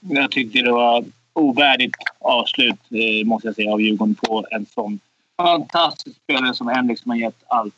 [0.00, 5.00] Jag tyckte det var ovärdigt avslut, eh, måste jag säga, av Djurgården på en sån
[5.36, 7.74] fantastisk spelare som Henrik som har gett allt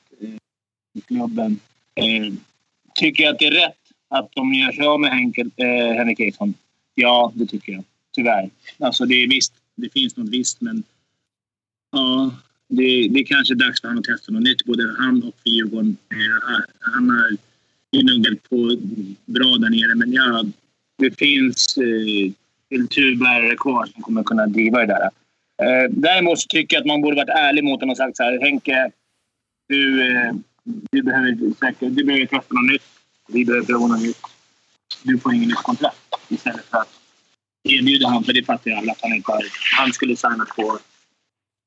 [1.00, 1.60] klubben.
[1.94, 2.32] Eh,
[2.94, 3.76] tycker jag att det är rätt
[4.08, 6.54] att de gör sig av med Henkel, eh, Henrik Eriksson?
[6.94, 7.84] Ja, det tycker jag.
[8.12, 8.50] Tyvärr.
[8.78, 10.82] Alltså det är visst, det finns något visst, men
[11.92, 12.30] ja,
[12.68, 14.64] det, det är kanske är dags för honom att testa något nytt.
[14.64, 15.96] Både han och Djurgården.
[16.10, 17.36] Eh, han har
[17.92, 18.76] gnuggat på
[19.24, 20.44] bra där nere, men ja,
[20.98, 22.32] det finns eh,
[22.70, 25.10] kulturbärare kvar som kommer kunna driva det där.
[25.62, 28.22] Eh, däremot så tycker jag att man borde varit ärlig mot honom och sagt så
[28.22, 28.40] här.
[28.40, 28.90] Henke,
[29.68, 30.32] du, eh,
[30.90, 32.82] du, behöver, säkert, du behöver testa något nytt.
[33.28, 34.20] Vi behöver prova något nytt.
[35.02, 35.96] Du får inget nytt kontrakt.
[36.28, 37.00] Istället för att
[37.62, 39.44] erbjuda honom, för det fattar jag alla, att han inte har,
[39.78, 40.78] Han skulle signa på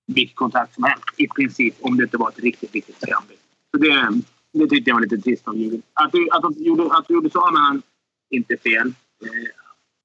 [0.08, 3.38] vilket kontrakt som helst i princip om det inte var ett riktigt, riktigt skambud.
[3.72, 4.22] Så det,
[4.52, 5.84] det tyckte jag var lite trist av Djurgården.
[5.94, 7.82] Att du, att, de gjorde, att du gjorde så med han,
[8.30, 8.88] inte fel.
[9.24, 9.30] Eh,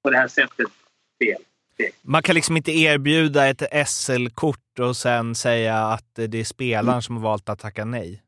[0.02, 0.66] på det här sättet,
[1.18, 1.42] fel.
[1.76, 1.92] fel.
[2.02, 7.02] Man kan liksom inte erbjuda ett SL-kort och sen säga att det är spelaren mm.
[7.02, 8.22] som har valt att tacka nej.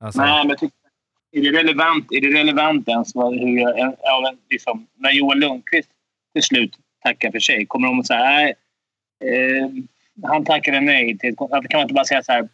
[0.00, 0.20] Alltså.
[0.20, 0.76] Nej, men tycker,
[1.32, 5.88] är det relevant, är det relevant ens hur jag, ja, liksom, när Johan Lundqvist
[6.34, 7.66] till slut tackar för sig?
[7.66, 8.54] Kommer de att säga nej,
[9.24, 9.68] eh,
[10.28, 12.48] han tackade nej till Kan man inte bara säga så här?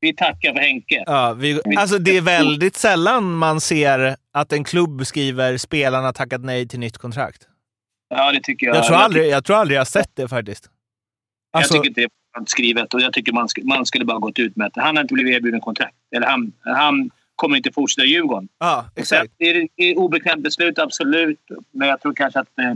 [0.00, 1.04] Vi tackar för Henke.
[1.06, 6.40] Ja, vi, alltså det är väldigt sällan man ser att en klubb skriver spelarna tackat
[6.40, 7.48] nej till nytt kontrakt.
[8.08, 8.76] Ja, det tycker jag.
[8.76, 10.70] Jag tror aldrig jag, tror aldrig jag sett det faktiskt.
[11.52, 12.08] Alltså, jag tycker inte det
[12.46, 15.14] skrivet och jag tycker man, man skulle bara gått ut med att han har inte
[15.14, 15.94] blivit erbjuden kontrakt.
[16.16, 18.48] Eller han, han kommer inte fortsätta i Djurgården.
[18.58, 19.32] Ja, exakt.
[19.36, 21.40] Det är, är obekvämt beslut, absolut.
[21.70, 22.74] Men jag tror kanske att, eh,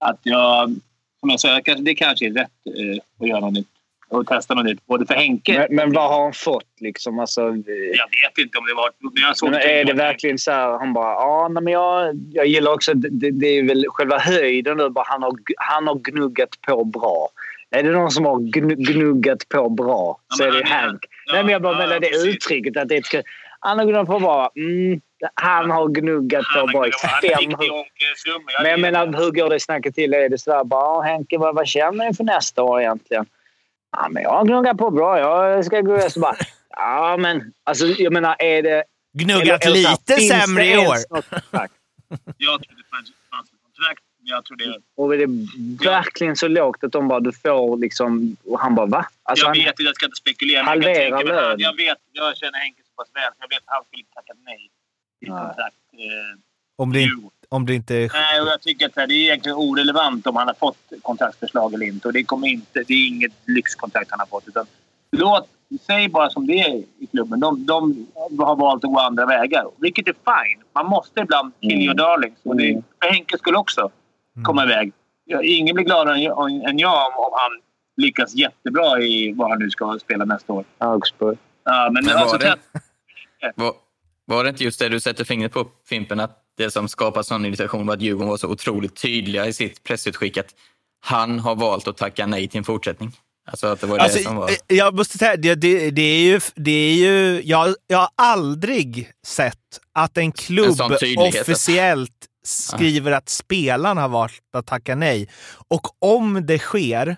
[0.00, 0.74] att jag...
[1.20, 3.68] Som jag sa, kanske, det kanske är rätt eh, att göra något nytt.
[4.08, 4.86] Och testa något nytt.
[4.86, 5.58] Både för Henke...
[5.58, 7.18] Men, men vad har han fått liksom?
[7.18, 8.90] Alltså, Jag vet inte om det var...
[9.00, 12.94] Men men är det verkligen så här, han bara, ja men jag, jag gillar också,
[12.94, 17.28] det, det- är väl själva höjden nu, han har, han har gnuggat på bra.
[17.74, 21.04] Är det någon som har gnu- gnuggat på bra så är det Hank.
[21.32, 23.24] nej men jag bara menar det uttrycket att det är ett,
[23.60, 24.50] han har gnuggat på bra.
[24.56, 25.00] Mm,
[25.34, 27.50] han har gnuggat på bra i fem
[28.62, 30.14] Men jag menar, hur går det snacket till?
[30.14, 33.26] Är det så där bara, "Ja, Henke, vad, vad känner du för nästa år egentligen?
[33.96, 35.18] Ja, men jag har gnuggat på bra.
[35.18, 36.36] Jag ska gå så bara,
[36.76, 38.84] ja men alltså jag menar, är det...
[39.18, 40.96] Gnuggat eller- eller lite sämre i år.
[42.38, 43.16] Jag tror det fanns ett
[43.64, 44.02] kontrakt.
[44.26, 44.78] Jag tror det...
[44.96, 45.26] Och är det
[45.90, 48.36] verkligen så lågt att de bara, du får liksom...
[48.44, 49.06] Och han bara, va?
[49.22, 50.62] Alltså, jag han, vet inte, jag ska inte spekulera.
[50.62, 51.52] Halvera jag, lön.
[51.54, 53.32] att- jag vet, jag känner Henke så pass väl.
[53.32, 54.70] så Jag vet att han skulle inte tacka nej
[55.20, 55.76] till kontrakt.
[55.92, 56.38] Eh,
[56.76, 58.08] Om det, in- om det inte...
[58.12, 61.86] Nej, och jag tycker att det är egentligen orelevant om han har fått kontraktsförslag eller
[61.86, 62.08] inte.
[62.08, 64.48] Och det, kommer inte, det är inget lyxkontrakt han har fått.
[64.48, 64.66] Utan
[65.10, 65.48] låt,
[65.86, 67.40] säg bara som det är i klubben.
[67.40, 68.06] De, de
[68.38, 69.66] har valt att gå andra vägar.
[69.78, 70.62] Vilket är fine.
[70.72, 72.38] Man måste ibland kill your darlings.
[72.42, 73.90] Och det, för Henke skulle också
[74.42, 74.92] komma iväg.
[75.42, 77.50] Ingen blir gladare än jag, om, om han
[77.96, 80.64] lyckas jättebra i vad han nu ska spela nästa år.
[80.78, 81.38] Augsburg.
[81.64, 82.56] Ja, men, Men alltså, var, det,
[83.56, 83.72] var,
[84.24, 87.44] var det inte just det du sätter fingret på, Fimpen, att det som skapar sån
[87.44, 90.54] irritation var att Djurgården var så otroligt tydliga i sitt pressutskick att
[91.00, 93.12] han har valt att tacka nej till en fortsättning?
[93.46, 94.48] Alltså att det var det Alltså, som var...
[94.48, 96.40] eh, Jag måste säga, det, det, det är ju...
[96.54, 101.40] Det är ju jag, jag har aldrig sett att en klubb sån tydlighet.
[101.40, 105.28] officiellt skriver att spelarna har valt att tacka nej.
[105.68, 107.16] Och om det sker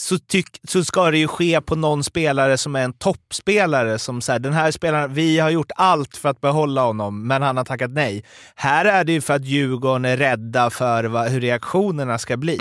[0.00, 3.98] så, tyck, så ska det ju ske på någon spelare som är en toppspelare.
[3.98, 7.56] Som säger den här spelaren, vi har gjort allt för att behålla honom, men han
[7.56, 8.24] har tackat nej.
[8.54, 12.58] Här är det ju för att Djurgården är rädda för vad, hur reaktionerna ska bli.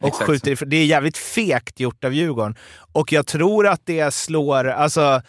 [0.00, 0.68] Och exakt skjuter ifrån.
[0.68, 2.56] Det är jävligt fegt gjort av Djurgården.
[2.92, 4.64] Och jag tror att det slår...
[4.68, 5.22] Alltså,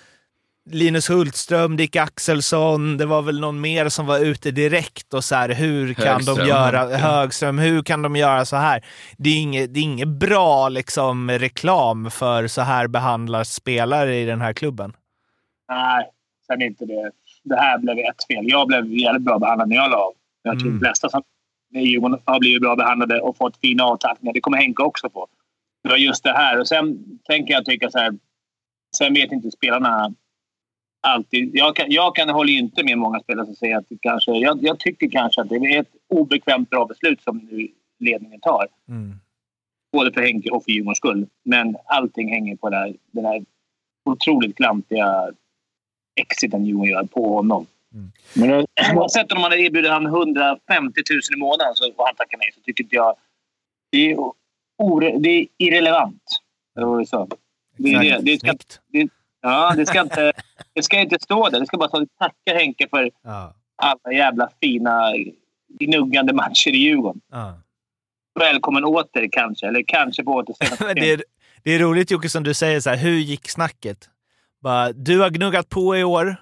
[0.72, 5.36] Linus Hultström, Dick Axelsson, det var väl någon mer som var ute direkt och så
[5.36, 6.98] här, hur kan Högström, de göra.
[6.98, 8.86] Högström, hur kan de göra så här?
[9.18, 14.26] Det är inget, det är inget bra liksom, reklam för så här behandlas spelare i
[14.26, 14.94] den här klubben.
[15.70, 16.06] Nej,
[16.48, 17.12] sen inte det.
[17.44, 18.46] Det här blev ett fel.
[18.50, 20.14] Jag blev jävligt bra behandlad när jag la av.
[20.44, 20.80] Jag tror Mm.
[20.80, 21.22] de flesta som
[21.76, 24.34] i Djurgården har blivit bra behandlade och fått fina avtackningar.
[24.34, 25.28] Det kommer Henke också på.
[25.84, 26.60] Det var just det här.
[26.60, 26.98] Och sen
[27.28, 28.14] tänker jag tycka så här.
[28.98, 30.14] Sen vet inte spelarna
[31.02, 31.52] alltid.
[31.54, 34.32] Jag kan, jag kan hålla inte med många spelare som säger att det kanske...
[34.32, 37.68] Jag, jag tycker kanske att det är ett obekvämt bra beslut som nu
[38.00, 38.68] ledningen tar.
[39.92, 41.28] Både för Henke och för Djurgårdens skull.
[41.44, 43.46] Men allting hänger på det här, den här
[44.06, 45.32] otroligt klantiga
[46.16, 47.66] exiten Djurgården gör på honom.
[48.34, 52.16] Men nu, Oavsett om man hade erbjudit han 150 000 i månaden så, och han
[52.16, 53.16] tackar nej så tycker inte jag...
[53.92, 54.18] Det är,
[54.78, 56.24] ore, det är irrelevant.
[56.76, 57.28] Det var det sa.
[57.78, 58.54] Det, är det, det, ska,
[58.88, 59.10] det,
[59.52, 60.34] ja, det, ska inte,
[60.74, 61.60] det ska inte stå där.
[61.60, 63.54] Det ska bara stå tacka Henke för Ja.
[63.76, 65.14] alla jävla fina
[65.80, 67.22] gnuggande matcher i Djurgården.
[67.32, 67.62] Ja.
[68.40, 69.68] Välkommen åter kanske.
[69.68, 70.94] Eller kanske på återseende.
[71.02, 71.24] Det, är,
[71.64, 74.10] det är roligt Jocke som du säger så här, hur gick snacket?
[74.62, 76.36] Bara, du har gnuggat på i år.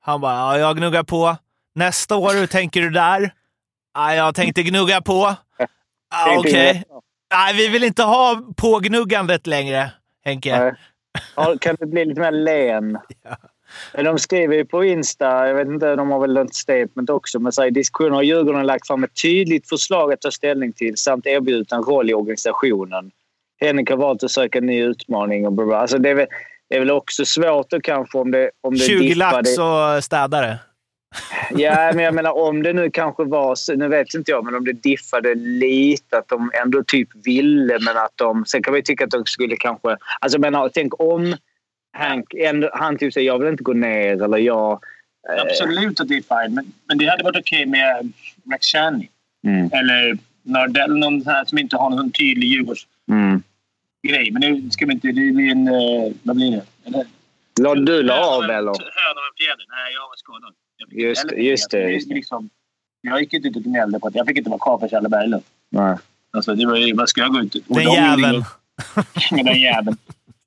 [0.00, 1.36] Han bara, ja, jag gnuggar på.
[1.74, 3.32] Nästa år, hur tänker du där?
[3.94, 5.34] Ja, jag tänkte gnugga på.
[6.10, 6.84] Ja, Okej.
[7.34, 9.90] Nej, vi vill inte ha pågnuggandet längre,
[10.24, 10.58] Henke.
[10.58, 10.74] Nej.
[11.36, 12.98] Ja, kan det bli lite mer len?
[13.94, 17.38] Men De skriver ju på Insta, jag vet inte, de har väl ett statement också,
[17.38, 21.26] men i diskussionen har Djurgården lagt fram ett tydligt förslag att ta ställning till samt
[21.26, 23.10] erbjudit en roll i organisationen.
[23.60, 25.76] Henrik har valt att söka en ny utmaning och bla bla.
[25.76, 26.26] Alltså det, är väl,
[26.68, 30.04] det är väl också svårt då kanske om det, om det 20 diffar lax och
[30.04, 30.58] städare.
[31.50, 34.54] Ja, men jag menar om det nu kanske var så, nu vet inte jag, men
[34.54, 38.44] om det diffade lite att de ändå typ ville men att de...
[38.46, 39.96] Sen kan man ju tycka att de skulle kanske...
[40.20, 41.36] Alltså menar, tänk om
[41.92, 44.72] Hank ändå, han typ säger jag vill inte gå ner eller jag...
[45.28, 46.54] eh, Absolut att det är fine.
[46.54, 48.12] Men, men det hade varit okej med
[48.42, 49.08] McShanny.
[49.46, 49.70] Mm.
[49.72, 50.96] Eller Nardell.
[50.96, 52.88] Någon sån här som inte har någon tydlig Djurgårdsgrej.
[53.10, 54.32] Mm.
[54.32, 55.06] Men nu ska vi inte...
[55.06, 55.68] Det blir en...
[55.68, 56.62] eh, Vad blir det?
[56.86, 57.04] Eller?
[57.86, 58.52] Du la av eller?
[58.54, 59.66] Hönan och en fjäder.
[59.68, 60.54] Nej, jag var skadad.
[60.90, 61.80] Just, just det.
[61.80, 62.14] Jag, Just det.
[62.14, 62.50] liksom,
[63.00, 65.08] jag gick inte ut och gnällde på att jag fick inte vara kvar för Kjelle
[65.08, 65.42] Berglund.
[65.70, 65.96] Nej.
[66.32, 67.54] Alltså, det var, ju- vad ska jag gå ut?
[67.54, 68.44] Och Den de jäveln.
[69.44, 69.96] Den jäveln.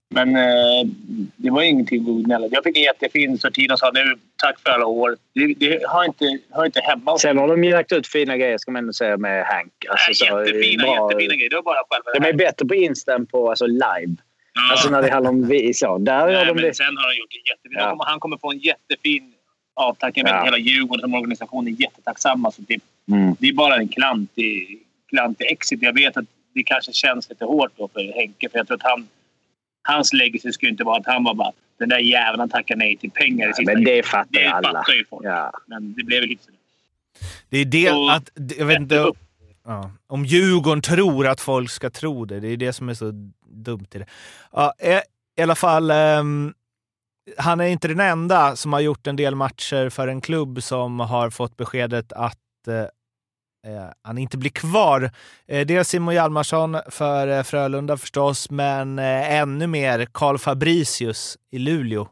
[0.10, 0.90] Men eh,
[1.36, 2.48] det var ingenting att gnälla.
[2.52, 5.18] Jag fick en jättefin sorti och sa nu tack för alla år.
[5.34, 8.58] Det, det har, inte, har inte hemma Sen har de ju lagt ut fina grejer
[8.58, 9.72] ska man ändå säga med Hank.
[9.90, 11.50] Alltså, så, jättefina, bra- jättefina grejer.
[11.50, 12.38] Det var bara själva De det är här.
[12.38, 14.16] bättre på Insta än på alltså, live.
[14.72, 15.98] Alltså när det handlar om vi, så.
[15.98, 16.74] Där Nej, de men det.
[16.78, 17.80] sen har han gjort det jättefint.
[18.00, 18.06] Ja.
[18.08, 19.34] Han kommer få en jättefin
[19.78, 20.24] avtackar.
[20.28, 20.36] Ja.
[20.36, 22.52] att hela Djurgården som organisation är jättetacksamma.
[22.52, 22.80] Så det,
[23.12, 23.36] Mm.
[23.40, 25.82] det är bara en klantig, klantig exit.
[25.82, 28.50] Jag vet att det kanske känns lite hårt då för Henke.
[28.50, 29.08] För jag tror att han,
[29.84, 32.98] hans legacy skulle inte vara att han var bara den där jäveln han tackar nej
[32.98, 34.68] till pengar i sista Men det fattar Det ju alla.
[34.74, 35.26] fattar ju folk.
[35.26, 35.52] Ja.
[35.68, 36.52] Men det blev ju lite så.
[37.50, 38.30] Det är det Och- att...
[38.58, 39.12] Jag vet inte...
[39.66, 42.40] Ja, om Djurgården tror att folk ska tro det.
[42.40, 43.12] Det är det som är så
[43.50, 44.06] dumt i det.
[44.52, 45.00] Ja, i,
[45.40, 46.54] I alla fall, ehm,
[47.38, 51.00] han är inte den enda som har gjort en del matcher för en klubb som
[51.00, 52.76] har fått beskedet att eh,
[53.74, 55.12] eh, han inte blir kvar.
[55.48, 61.60] Eh, dels Simon Hjalmarsson för eh, Frölunda förstås, men eh, ännu mer Karl Fabricius i
[61.60, 62.08] Luleå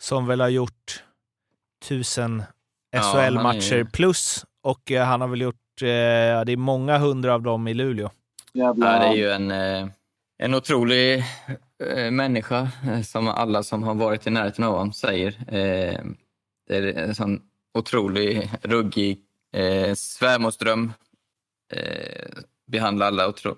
[0.00, 1.02] som väl har gjort
[1.88, 2.42] tusen
[2.90, 6.98] Ja, SHL-matcher ju- plus och eh, han har väl gjort, eh, ja, det är många
[6.98, 8.10] hundra av dem i Luleå.
[8.52, 9.86] Ja, det är ju en, eh,
[10.42, 11.24] en otrolig
[11.78, 15.28] eh, människa, eh, som alla som har varit i närheten av honom säger.
[15.48, 16.00] Eh,
[16.68, 17.42] Det är en sån
[17.74, 19.18] otrolig, ruggig
[19.52, 20.92] eh, svärmorsdröm.
[21.72, 22.28] Eh,
[22.66, 23.48] Behandla alla, otro,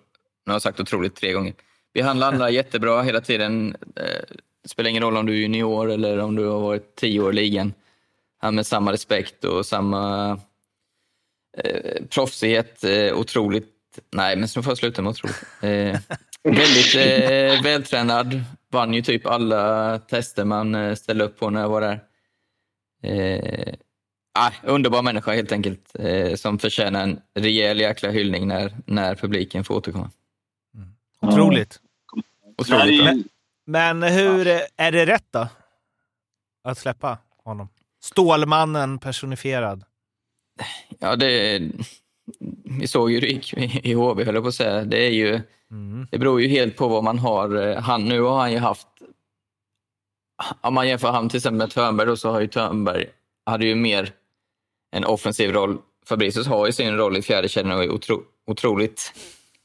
[0.47, 1.55] nu har jag sagt otroligt tre gånger.
[1.95, 3.77] Behandla alla jättebra hela tiden.
[3.97, 7.21] Eh, Det spelar ingen roll om du är junior eller om du har varit tio
[7.21, 7.73] år i ligan.
[8.39, 10.31] Han med samma respekt och samma
[11.59, 12.85] eh, proffsighet.
[12.85, 13.69] Eh, otroligt
[14.11, 15.43] Nej, men så får jag sluta med otroligt.
[15.63, 16.01] Eh,
[16.43, 18.45] väldigt eh, vältränad.
[18.71, 22.01] Vann ju typ alla tester man eh, ställde upp på när jag var där.
[23.03, 23.75] Eh,
[24.35, 25.93] ah, underbar människa helt enkelt.
[25.99, 30.11] Eh, som förtjänar en rejäl jäkla hyllning när, när publiken får återkomma.
[31.21, 31.81] Otroligt.
[32.59, 33.15] Otroligt bra.
[33.15, 33.25] Men,
[34.01, 35.49] men hur, är det rätt då?
[36.65, 37.69] Att släppa honom?
[38.03, 39.85] Stålmannen personifierad.
[40.99, 41.63] Ja, det,
[42.65, 44.85] vi såg ju hur det gick i i HV, höll jag på att säga.
[44.85, 45.41] Det, är ju,
[45.73, 46.07] Mm.
[46.11, 47.69] det beror ju helt på vad man har.
[47.69, 48.89] Eh, han, nu har han ju haft...
[50.61, 53.07] Om man jämför han till exempel med Törnberg då, så har ju Törnberg
[53.47, 54.13] hade ju mer
[54.91, 55.79] en offensiv roll.
[56.07, 59.13] Fabricius har ju sin roll i fjärdekedjan och är otro, otroligt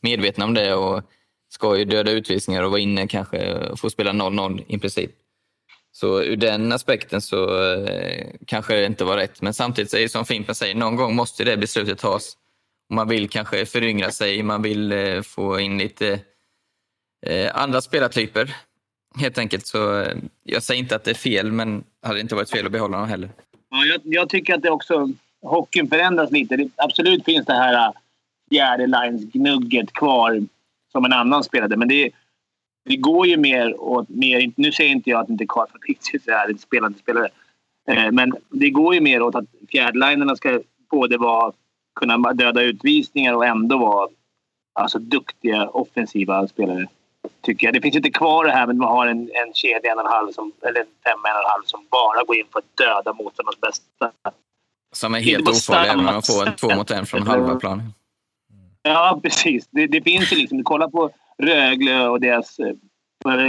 [0.01, 1.03] medveten om det och
[1.49, 5.11] ska ju döda utvisningar och vara inne kanske och få spela 0-0 i princip.
[5.91, 9.41] Så ur den aspekten så eh, kanske det inte var rätt.
[9.41, 12.37] Men samtidigt är det som Fimpen säger, någon gång måste det beslutet tas.
[12.89, 16.19] Man vill kanske föryngra sig, man vill eh, få in lite
[17.25, 18.55] eh, andra spelartyper.
[19.19, 19.67] Helt enkelt.
[19.67, 22.65] Så eh, jag säger inte att det är fel, men det hade inte varit fel
[22.65, 23.29] att behålla honom heller.
[23.69, 25.09] Ja, jag, jag tycker att det också...
[25.41, 26.57] Hockeyn förändras lite.
[26.57, 27.93] Det, absolut finns det här äh,
[28.49, 30.41] fjärde lines gnugget kvar
[30.91, 31.77] som en annan spelade.
[31.77, 32.11] Men det,
[32.85, 34.09] det går ju mer åt...
[34.09, 37.29] Mer, nu säger inte jag att inte Karl Fabricius är en spelande spelare.
[37.87, 40.61] Eh, men det går ju mer åt att fjärdelinerna ska
[40.91, 41.53] både vara,
[41.99, 44.09] kunna döda utvisningar och ändå vara
[44.73, 46.87] alltså, duktiga offensiva spelare.
[47.41, 47.73] Tycker jag.
[47.73, 50.05] Det finns inte kvar det här med att man har en, en kedja, en och
[50.05, 52.59] en halv, som, eller en femma, en och en halv som bara går in för
[52.59, 54.11] att döda motståndarnas bästa.
[54.95, 57.55] Som är helt bara ofarlig även om man får en två mot en från halva
[57.55, 57.93] planen.
[58.81, 59.67] Ja, precis.
[59.71, 60.63] Det, det finns ju liksom...
[60.63, 62.59] Kolla på Rögle och deras...
[62.59, 62.75] eh,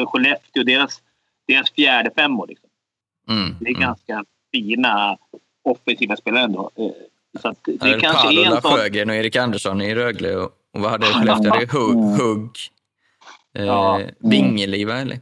[0.06, 1.02] Skellefteå och deras,
[1.46, 2.46] deras fjärde femmor.
[2.46, 2.68] Liksom.
[3.28, 5.18] Mm, Det är ganska fina
[5.64, 6.70] offensiva spelare ändå.
[7.40, 8.72] Så att det, är kanske är en sån...
[8.72, 10.36] Sjögren och Erik Andersson i Rögle.
[10.36, 11.52] Och, och vad hade Skellefteå?
[11.52, 12.56] Det är Hugg, Hugg
[13.54, 14.00] eh, Ja.
[14.18, 14.94] Vingeli, va?
[14.94, 15.20] Eller?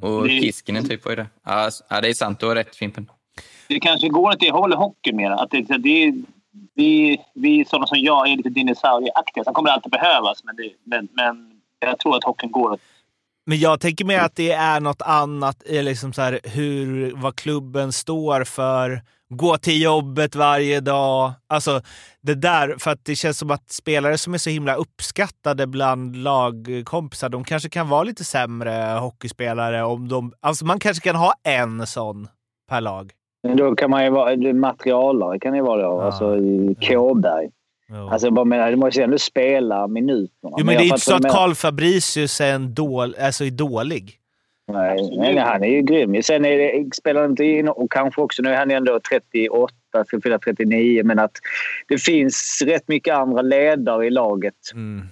[0.00, 1.26] Och Det- Kiskinen typ, vad är det?
[1.44, 2.40] Ja, ja, det är sant.
[2.40, 3.10] Du har rätt, Fimpen.
[3.68, 5.30] Det kanske går åt det hållet hockey mer.
[5.30, 6.14] Att det, det,
[6.74, 9.44] vi, vi sådana som jag är lite dinosaurieaktiga.
[9.44, 12.80] Sen kommer det alltid behövas, men, det, men, men jag tror att hockeyn går åt
[13.46, 17.36] Men jag tänker mig att det är något annat i liksom så här, hur, vad
[17.36, 19.02] klubben står för.
[19.36, 21.32] Gå till jobbet varje dag.
[21.46, 21.80] Alltså
[22.20, 26.16] det där, för att det känns som att spelare som är så himla uppskattade bland
[26.16, 29.84] lagkompisar, de kanske kan vara lite sämre hockeyspelare.
[29.84, 32.28] Om de, alltså man kanske kan ha en sån
[32.68, 33.12] per lag.
[33.42, 36.00] Men då kan man ju vara materialare kan det vara då.
[36.00, 37.50] Alltså i Kåberg.
[38.10, 40.56] Alltså jag bara menar, du måste ju ändå spela minuterna.
[40.58, 41.22] Jo, men det är inte så att.
[41.22, 44.18] Karl Fabricius är, en dål, alltså är dålig.
[44.66, 46.22] Nej, nej, han är ju grym.
[46.22, 49.74] Sen är det, spelar inte in och kanske också, nu är han ändå 38,
[50.06, 51.32] ska fylla 39, men att
[51.88, 54.54] det finns rätt mycket andra ledare i laget.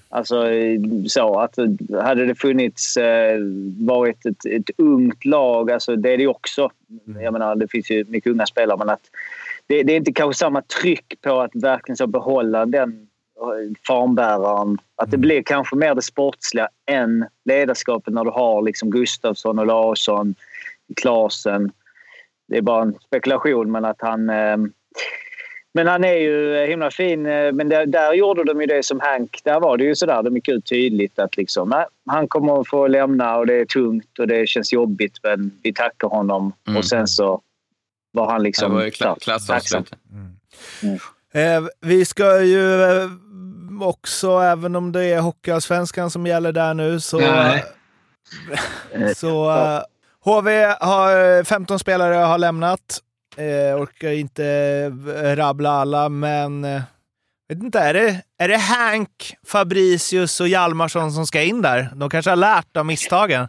[0.09, 0.47] Alltså
[1.07, 1.59] så att
[2.03, 3.39] hade det funnits, eh,
[3.79, 6.71] varit ett, ett ungt lag, alltså det är det ju också.
[7.21, 9.11] Jag menar, det finns ju mycket unga spelare, men att
[9.67, 13.07] det, det är inte kanske samma tryck på att verkligen så behålla den
[13.87, 14.79] fanbäraren.
[14.97, 19.67] Att det blir kanske mer det sportsliga än ledarskapet när du har liksom Gustafsson och
[19.67, 20.35] Larsson,
[21.01, 21.73] Klasen.
[22.49, 24.31] Det är bara en spekulation, men att han...
[24.31, 24.57] Eh,
[25.75, 27.27] men han är ju himla fin.
[27.27, 29.41] eh, Men där, där gjorde de ju det som Hank.
[29.45, 30.23] Där var det ju sådär.
[30.23, 33.65] De gick ut tydligt att liksom, nej, han kommer att få lämna och det är
[33.65, 36.53] tungt och det känns jobbigt men vi tackar honom.
[36.69, 36.77] Mm.
[36.79, 37.41] Och sen så
[38.13, 39.93] var han liksom Det var ju kla- klassavslut.
[41.33, 43.09] Eh, vi ska ju eh,
[43.83, 47.19] också, även om det är Hockeyallsvenskan som gäller där nu, så...
[47.19, 47.65] Nej.
[49.17, 49.83] så eh,
[50.25, 53.01] HV har 15 spelare har lämnat.
[53.37, 54.45] Eh, orkar inte
[55.17, 56.65] eh, rabbla alla, men...
[56.65, 56.83] Eh,
[57.49, 61.91] vet inte, är det, är det Hank, Fabricius och Hjalmarsson som ska in där?
[61.95, 63.49] De kanske har lärt av misstagen.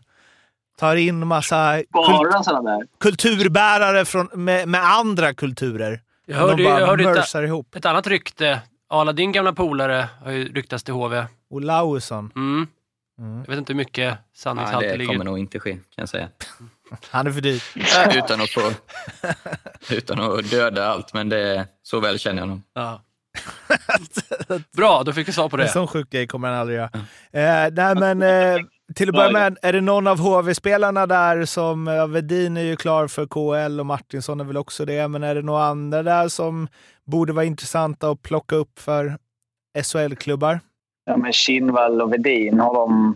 [0.77, 2.99] Tar in massa där.
[2.99, 6.01] kulturbärare från, med, med andra kulturer.
[6.25, 7.75] Jag hörde, de bara jag hörde ett, ihop.
[7.75, 8.61] ett annat rykte.
[8.94, 11.26] Ala, din gamla polare, har ju ryktats till HV.
[11.50, 12.32] Olausson.
[12.36, 12.68] Mm.
[13.20, 13.38] Mm.
[13.39, 15.14] Jag vet inte hur mycket sanningshalt det det ligger.
[15.14, 16.28] kommer nog inte ske, kan jag säga.
[17.10, 17.64] Han är för dyr.
[18.18, 18.72] utan, att få,
[19.96, 22.64] utan att döda allt, men det, så väl känner jag honom.
[22.74, 23.02] Ja.
[24.78, 25.70] Bra, då fick vi svar på En det.
[25.70, 26.89] sån sjuk grej kommer han aldrig göra.
[27.32, 28.66] Eh, nej, men eh,
[28.96, 32.76] till att börja med, är det någon av HV-spelarna där som, ja, Vedin är ju
[32.76, 36.28] klar för KL och Martinsson är väl också det, men är det några andra där
[36.28, 36.68] som
[37.12, 39.18] borde vara intressanta att plocka upp för
[39.84, 40.59] SHL-klubbar?
[41.05, 43.16] Ja, men Kinnvall och Vedin har de...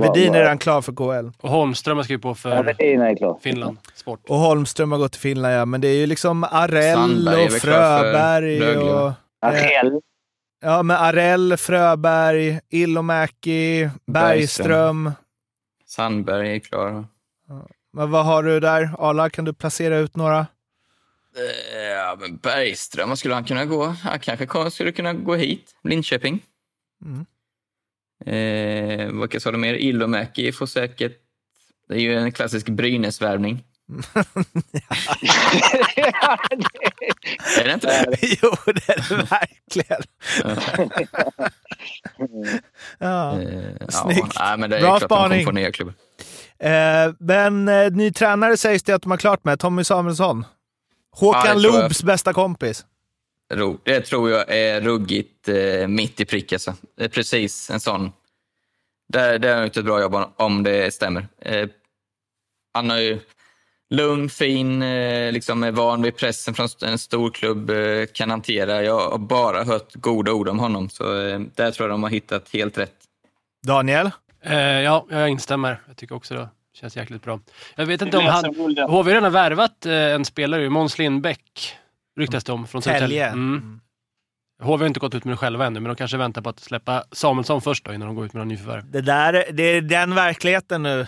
[0.00, 1.30] Vedin är redan klar för KL.
[1.40, 3.38] Och Holmström har skrivit på Ja, för Vedin är klar.
[3.42, 4.20] Finland Sport.
[4.28, 5.64] Och Holmström har gått till Finland, ja.
[5.64, 8.86] Men det är ju liksom Arell och Fröberg och...
[8.86, 9.14] va?
[9.40, 10.00] Arell.
[10.62, 15.12] Ja, men Arell, Fröberg, Ilomäki, Bergström.
[15.86, 17.04] Sandberg är klar.
[17.92, 18.90] Men vad har du där?
[18.98, 20.46] Arla, kan du placera ut några?
[21.36, 23.84] Eh, Ja, men Bergström, vad skulle han kunna gå?
[23.84, 26.42] Han kanske skulle kunna gå hit, Linköping.
[27.04, 27.26] Mm.
[28.26, 29.74] Eh, vad sa du mer?
[29.74, 31.12] Ilomäki får säkert...
[31.88, 33.64] Det är ju en klassisk Brynäs-värvning.
[37.58, 38.16] Är det inte det?
[38.42, 40.02] jo, det är det verkligen.
[42.98, 43.40] ja.
[43.42, 44.32] Eh, Snyggt.
[44.34, 45.54] Ja, men det är Bra klart spaning.
[45.54, 45.94] nya klubbar.
[46.58, 50.44] Eh, men eh, ny tränare sägs det att de har klart med, Tommy Samuelsson.
[51.16, 51.54] Håkan Ja.
[51.54, 52.84] Loobs bästa kompis.
[53.84, 56.52] Det tror jag är ruggigt eh, mitt i prick.
[56.52, 56.74] Alltså.
[56.96, 58.12] Det är precis en sån...
[59.12, 61.28] Det, det har gjort ett bra jobb om- det stämmer.
[61.40, 61.68] Eh,
[62.74, 63.20] han har ju
[63.90, 68.82] lugn, fin, eh, liksom är van vid pressen från en stor klubb, eh, kan hantera.
[68.82, 72.10] Jag har bara hört goda ord om honom, så eh, där tror jag de har
[72.10, 72.94] hittat helt rätt.
[73.66, 74.10] Daniel?
[74.42, 75.80] Eh, ja, jag instämmer.
[75.86, 76.48] Jag tycker också det
[76.80, 77.40] känns jäkligt bra.
[77.76, 78.44] Jag vet inte om han...
[78.88, 81.76] HV har redan värvat eh, en spelare, ju, Måns Lindbäck,
[82.20, 82.98] ryktas det om, från Tälje.
[82.98, 83.26] Södertälje.
[83.26, 83.80] Mm.
[84.62, 86.60] HV har inte gått ut med det själva ännu, men de kanske väntar på att
[86.60, 88.90] släppa Samuelsson först då, innan de går ut med några nyförvärv.
[88.90, 91.06] Det, där, det är den verkligheten nu.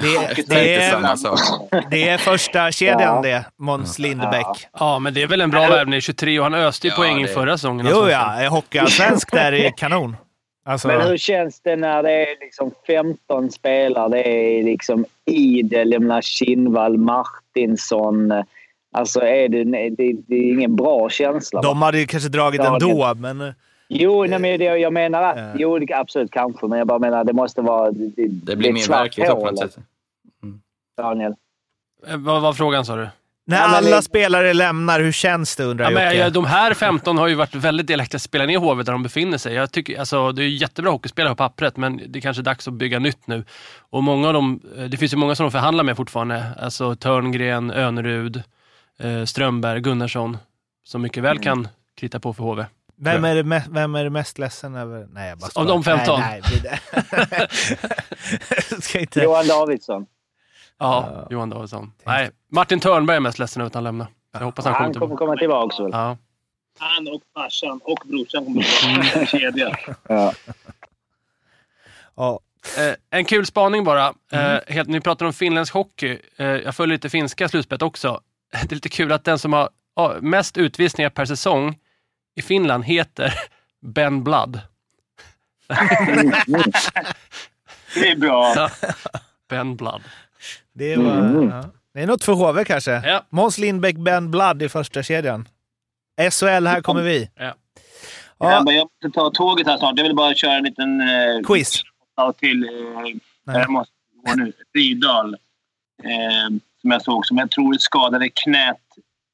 [0.00, 3.22] Det, det, är, det är första kedjan Ja.
[3.22, 4.68] det, Måns Lindbäck.
[4.72, 6.00] Ja, men det är väl en bra värvning.
[6.00, 7.86] 23 och han öste ju Ja, poäng i det- förra säsongen.
[7.90, 8.10] Jo alltså.
[8.10, 10.16] ja, hockeyallsvensk där är kanon.
[10.68, 14.08] Alltså, Men hur känns det när det är liksom 15 spelare?
[14.08, 18.32] Det är liksom Idel, jag menar Kinnvall, Martinsson.
[18.92, 21.62] Alltså är det, det, det är ingen bra känsla.
[21.62, 23.54] de hade ju kanske dragit Ja, ändå, men...
[23.88, 25.36] Jo, nej, men det, jag menar att...
[25.36, 25.52] Ja.
[25.58, 26.66] Jo, absolut kanske.
[26.66, 27.90] Men jag bara menar det måste vara...
[27.90, 29.76] Det, det, Det blir mer verkligt på något sätt.
[30.96, 31.34] Daniel.
[32.06, 33.08] Eh, Vad var frågan sa du?
[33.48, 37.28] När alla spelare lämnar, hur känns det undrar Ja, men, ja, de här 15 har
[37.28, 39.54] ju varit väldigt delaktiga i att spela ner HV där de befinner sig.
[39.54, 42.68] Jag tycker, alltså, det är jättebra hockeyspelare på pappret, men det är kanske är dags
[42.68, 43.44] att bygga nytt nu.
[43.78, 46.44] Och många av dem, eh, det finns ju många som de förhandlar med fortfarande.
[46.58, 48.42] Alltså Törngren, Önerud,
[48.98, 50.38] eh, Strömberg, Gunnarsson.
[50.84, 52.64] Som mycket väl kan krita på för HV.
[52.98, 55.06] Vem är, det vem är det mest ledsen över?
[55.10, 56.20] Nej, jag bara Av de 15?
[56.20, 56.78] Nej, nej,
[58.70, 59.20] det Ska inte...
[59.20, 60.06] Johan Davidsson.
[60.78, 61.92] Ja, Johan Davidsson.
[62.04, 64.06] Nej, Martin Törnberg är mest ledsen över att han lämnar.
[64.32, 65.46] Jag hoppas han, Han kommer kommer tillbaka.
[65.46, 65.92] komma tillbaka väl?
[65.92, 66.16] Ja.
[66.78, 69.76] Han och farsan och brorsan kommer vara en kedja.
[70.08, 70.32] Ja.
[72.16, 72.40] Ja.
[72.78, 74.14] Eh, en kul spaning bara.
[74.32, 76.18] Eh, helt, ni pratar om finländsk hockey.
[76.36, 78.20] Eh, jag följer lite finska slutspelet också.
[78.50, 81.78] Det är lite kul att den som har mest utvisningar per säsong
[82.34, 83.34] i Finland heter
[83.80, 84.60] Ben Blood.
[87.94, 88.68] Det är bra.
[89.48, 90.02] Ben Blood.
[90.76, 91.48] Det, var, Mm.
[91.48, 91.64] ja.
[91.94, 92.90] det är något för HV kanske.
[92.90, 93.24] Ja.
[93.30, 95.48] Måns Lindbäck, Ben Blood i första kedjan.
[96.30, 97.30] SHL, här kommer vi.
[97.34, 97.54] Ja.
[98.38, 98.50] Ja.
[98.52, 99.92] Ja, men jag måste ta tåget här snart.
[99.96, 101.00] Jag vill bara köra en liten...
[101.00, 101.82] Eh, quiz.
[102.38, 102.64] Till...
[102.64, 103.92] Eh, jag måste
[104.26, 104.52] gå nu.
[104.74, 105.34] Rydahl.
[106.02, 108.76] Eh, som jag såg, som jag tror skadade knät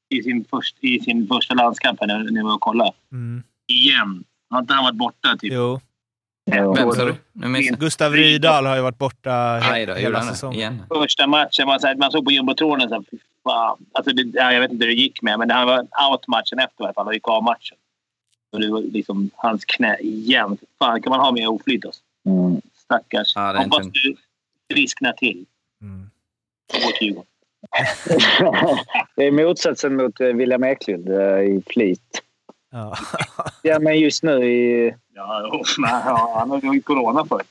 [0.09, 2.91] i sin, först, i sin första landskamp när, när jag var och kollade.
[3.11, 3.43] Mm.
[3.67, 4.23] Igen.
[4.49, 5.53] Har inte han varit borta typ?
[5.53, 5.81] Jo.
[6.45, 7.15] Vem sa du?
[7.79, 10.83] Gustav Rydahl har ju varit borta då, hela säsongen.
[10.93, 13.03] Första matchen var så här, man såg på jumbotronen så här.
[13.91, 16.59] Alltså det, ja, jag vet inte hur det gick med, men han var out matchen
[16.59, 17.05] efter i alla fall.
[17.05, 17.77] Han gick av matchen.
[18.51, 20.57] Och det var liksom hans knä igen.
[20.79, 22.01] Fan, kan man ha mer oflyt alltså.
[22.25, 22.61] Mm.
[22.75, 23.35] Stackars.
[23.35, 24.15] Ja, Hoppas inte- du
[24.73, 25.45] frisknar till.
[25.81, 26.09] Mm.
[29.15, 32.21] Det är motsatsen mot eh, William Eklund eh, i flit.
[32.73, 32.97] Ja.
[33.61, 34.95] ja, men just nu i...
[35.15, 37.41] Ja, ja, han har ju corona för.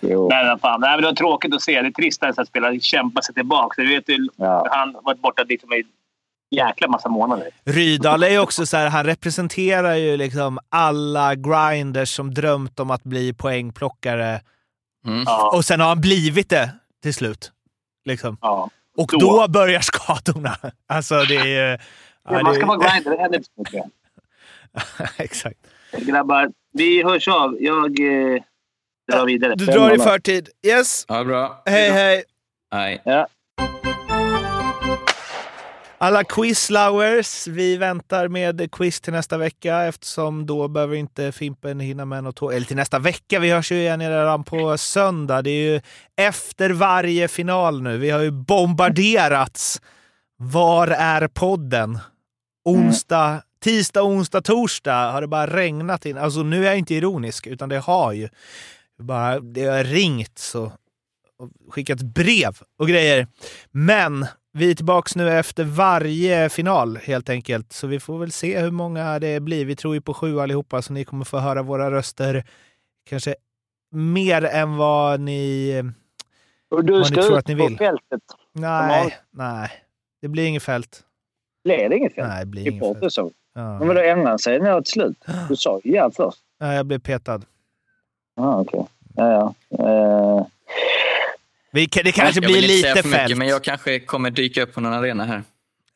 [0.00, 0.28] Jo.
[0.28, 1.82] Men fan, nej, men det var tråkigt att se.
[1.82, 3.82] Det är trist att spelare kämpar sig tillbaka.
[3.82, 4.04] Du vet,
[4.36, 4.68] Ja.
[4.70, 5.84] Han har varit borta liksom i
[6.50, 7.48] jäkla massa månader.
[7.64, 12.90] Rydahl är ju också så här, han representerar ju liksom alla grinders som drömt om
[12.90, 14.40] att bli poängplockare.
[15.06, 15.22] Mm.
[15.26, 16.70] Ja, Och sen har han blivit det
[17.02, 17.52] till slut.
[18.04, 18.36] Liksom.
[18.40, 18.70] ja.
[18.96, 19.18] Och Då.
[19.18, 20.56] då börjar skadorna.
[20.88, 21.78] Alltså det är ju...
[22.28, 23.10] Ja, man ska vara grinder.
[23.10, 23.84] Det händer inte så mycket.
[25.16, 25.58] Exakt.
[25.92, 27.56] Grabbar, vi hörs av.
[27.60, 28.42] Jag eh,
[29.12, 29.54] drar vidare.
[29.54, 30.48] Du drar i förtid.
[30.66, 31.04] Yes.
[31.08, 31.62] Ja, bra.
[31.66, 32.24] Hej, hej.
[32.72, 33.02] Nej.
[36.02, 42.04] Alla quizlowers, vi väntar med quiz till nästa vecka eftersom då behöver inte Fimpen hinna
[42.04, 42.52] med något tåg.
[42.54, 45.42] Eller till nästa vecka, vi hörs ju igen redan på söndag.
[45.42, 45.80] Det är ju
[46.16, 47.98] efter varje final nu.
[47.98, 49.80] Vi har ju bombarderats.
[50.36, 51.98] Var är podden?
[52.64, 56.18] Onsdag, tisdag, onsdag, torsdag har det bara regnat in.
[56.18, 58.28] Alltså nu är jag inte ironisk, utan det har ju
[58.98, 60.72] bara, det har ringt och,
[61.38, 63.26] och skickat brev och grejer.
[63.70, 67.72] Men vi är tillbaka nu efter varje final helt enkelt.
[67.72, 69.64] Så vi får väl se hur många det blir.
[69.64, 72.44] Vi tror ju på sju allihopa, så ni kommer få höra våra röster
[73.10, 73.34] kanske
[73.94, 75.82] mer än vad ni...
[76.70, 77.78] Och du Vad ni ska tror ut att ni på vill.
[77.78, 78.20] fältet.
[78.52, 79.70] Nej, nej.
[80.22, 81.02] Det blir inget fält.
[81.64, 82.28] Blir det inget fält?
[82.28, 83.12] Nej, det blir inget fält.
[83.54, 83.78] Ja.
[83.78, 85.16] Men vadå, ändrade sig nu till slut?
[85.48, 86.38] Du sa ju ja först.
[86.58, 87.42] Ja, jag blev petad.
[88.36, 88.86] Ja, okej.
[89.16, 89.88] Ja, ja.
[89.88, 90.46] Eh,
[91.72, 93.38] Vi, det kanske jag blir vill inte lite för mycket, fält.
[93.38, 95.42] men jag kanske kommer dyka upp på någon arena här.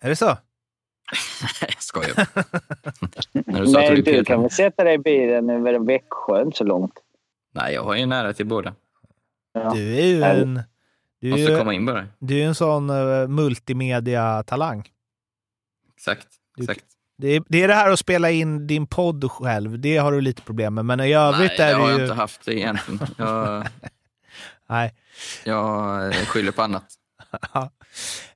[0.00, 0.26] Är det så?
[0.26, 0.36] Nej,
[1.60, 2.14] jag skojar.
[3.32, 6.42] När du sa att men du du kan väl sätta dig i bilen över Växjö,
[6.42, 6.92] inte så långt.
[7.52, 8.74] Nej, jag har ju nära till båda.
[9.52, 9.70] Ja.
[9.74, 10.40] Du är ju Nej.
[10.42, 10.60] en...
[11.20, 12.06] Du är Måste ju, komma in bara.
[12.18, 14.88] du är en sån uh, multimedia-talang.
[15.96, 16.26] Exakt.
[16.56, 16.84] Du- Exakt.
[17.18, 19.78] Det är, det är det här att spela in din podd själv.
[19.78, 20.84] Det har du lite problem med.
[20.84, 22.04] Men i övrigt Nej, är det har det jag ju...
[22.04, 23.00] inte haft det egentligen.
[23.16, 23.66] Jag,
[24.68, 24.94] Nej.
[25.44, 26.84] jag skyller på annat.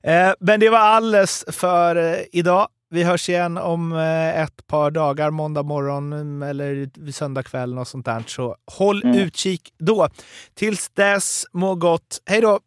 [0.03, 2.67] Eh, men det var alldeles för eh, idag.
[2.89, 7.77] Vi hörs igen om eh, ett par dagar, måndag morgon mm, eller söndag kväll.
[7.79, 8.23] Och sånt där.
[8.27, 9.17] Så håll Mm.
[9.17, 10.09] utkik då.
[10.53, 12.21] Tills dess, må gott.
[12.25, 12.59] Hej då!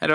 [0.00, 0.14] Hej då!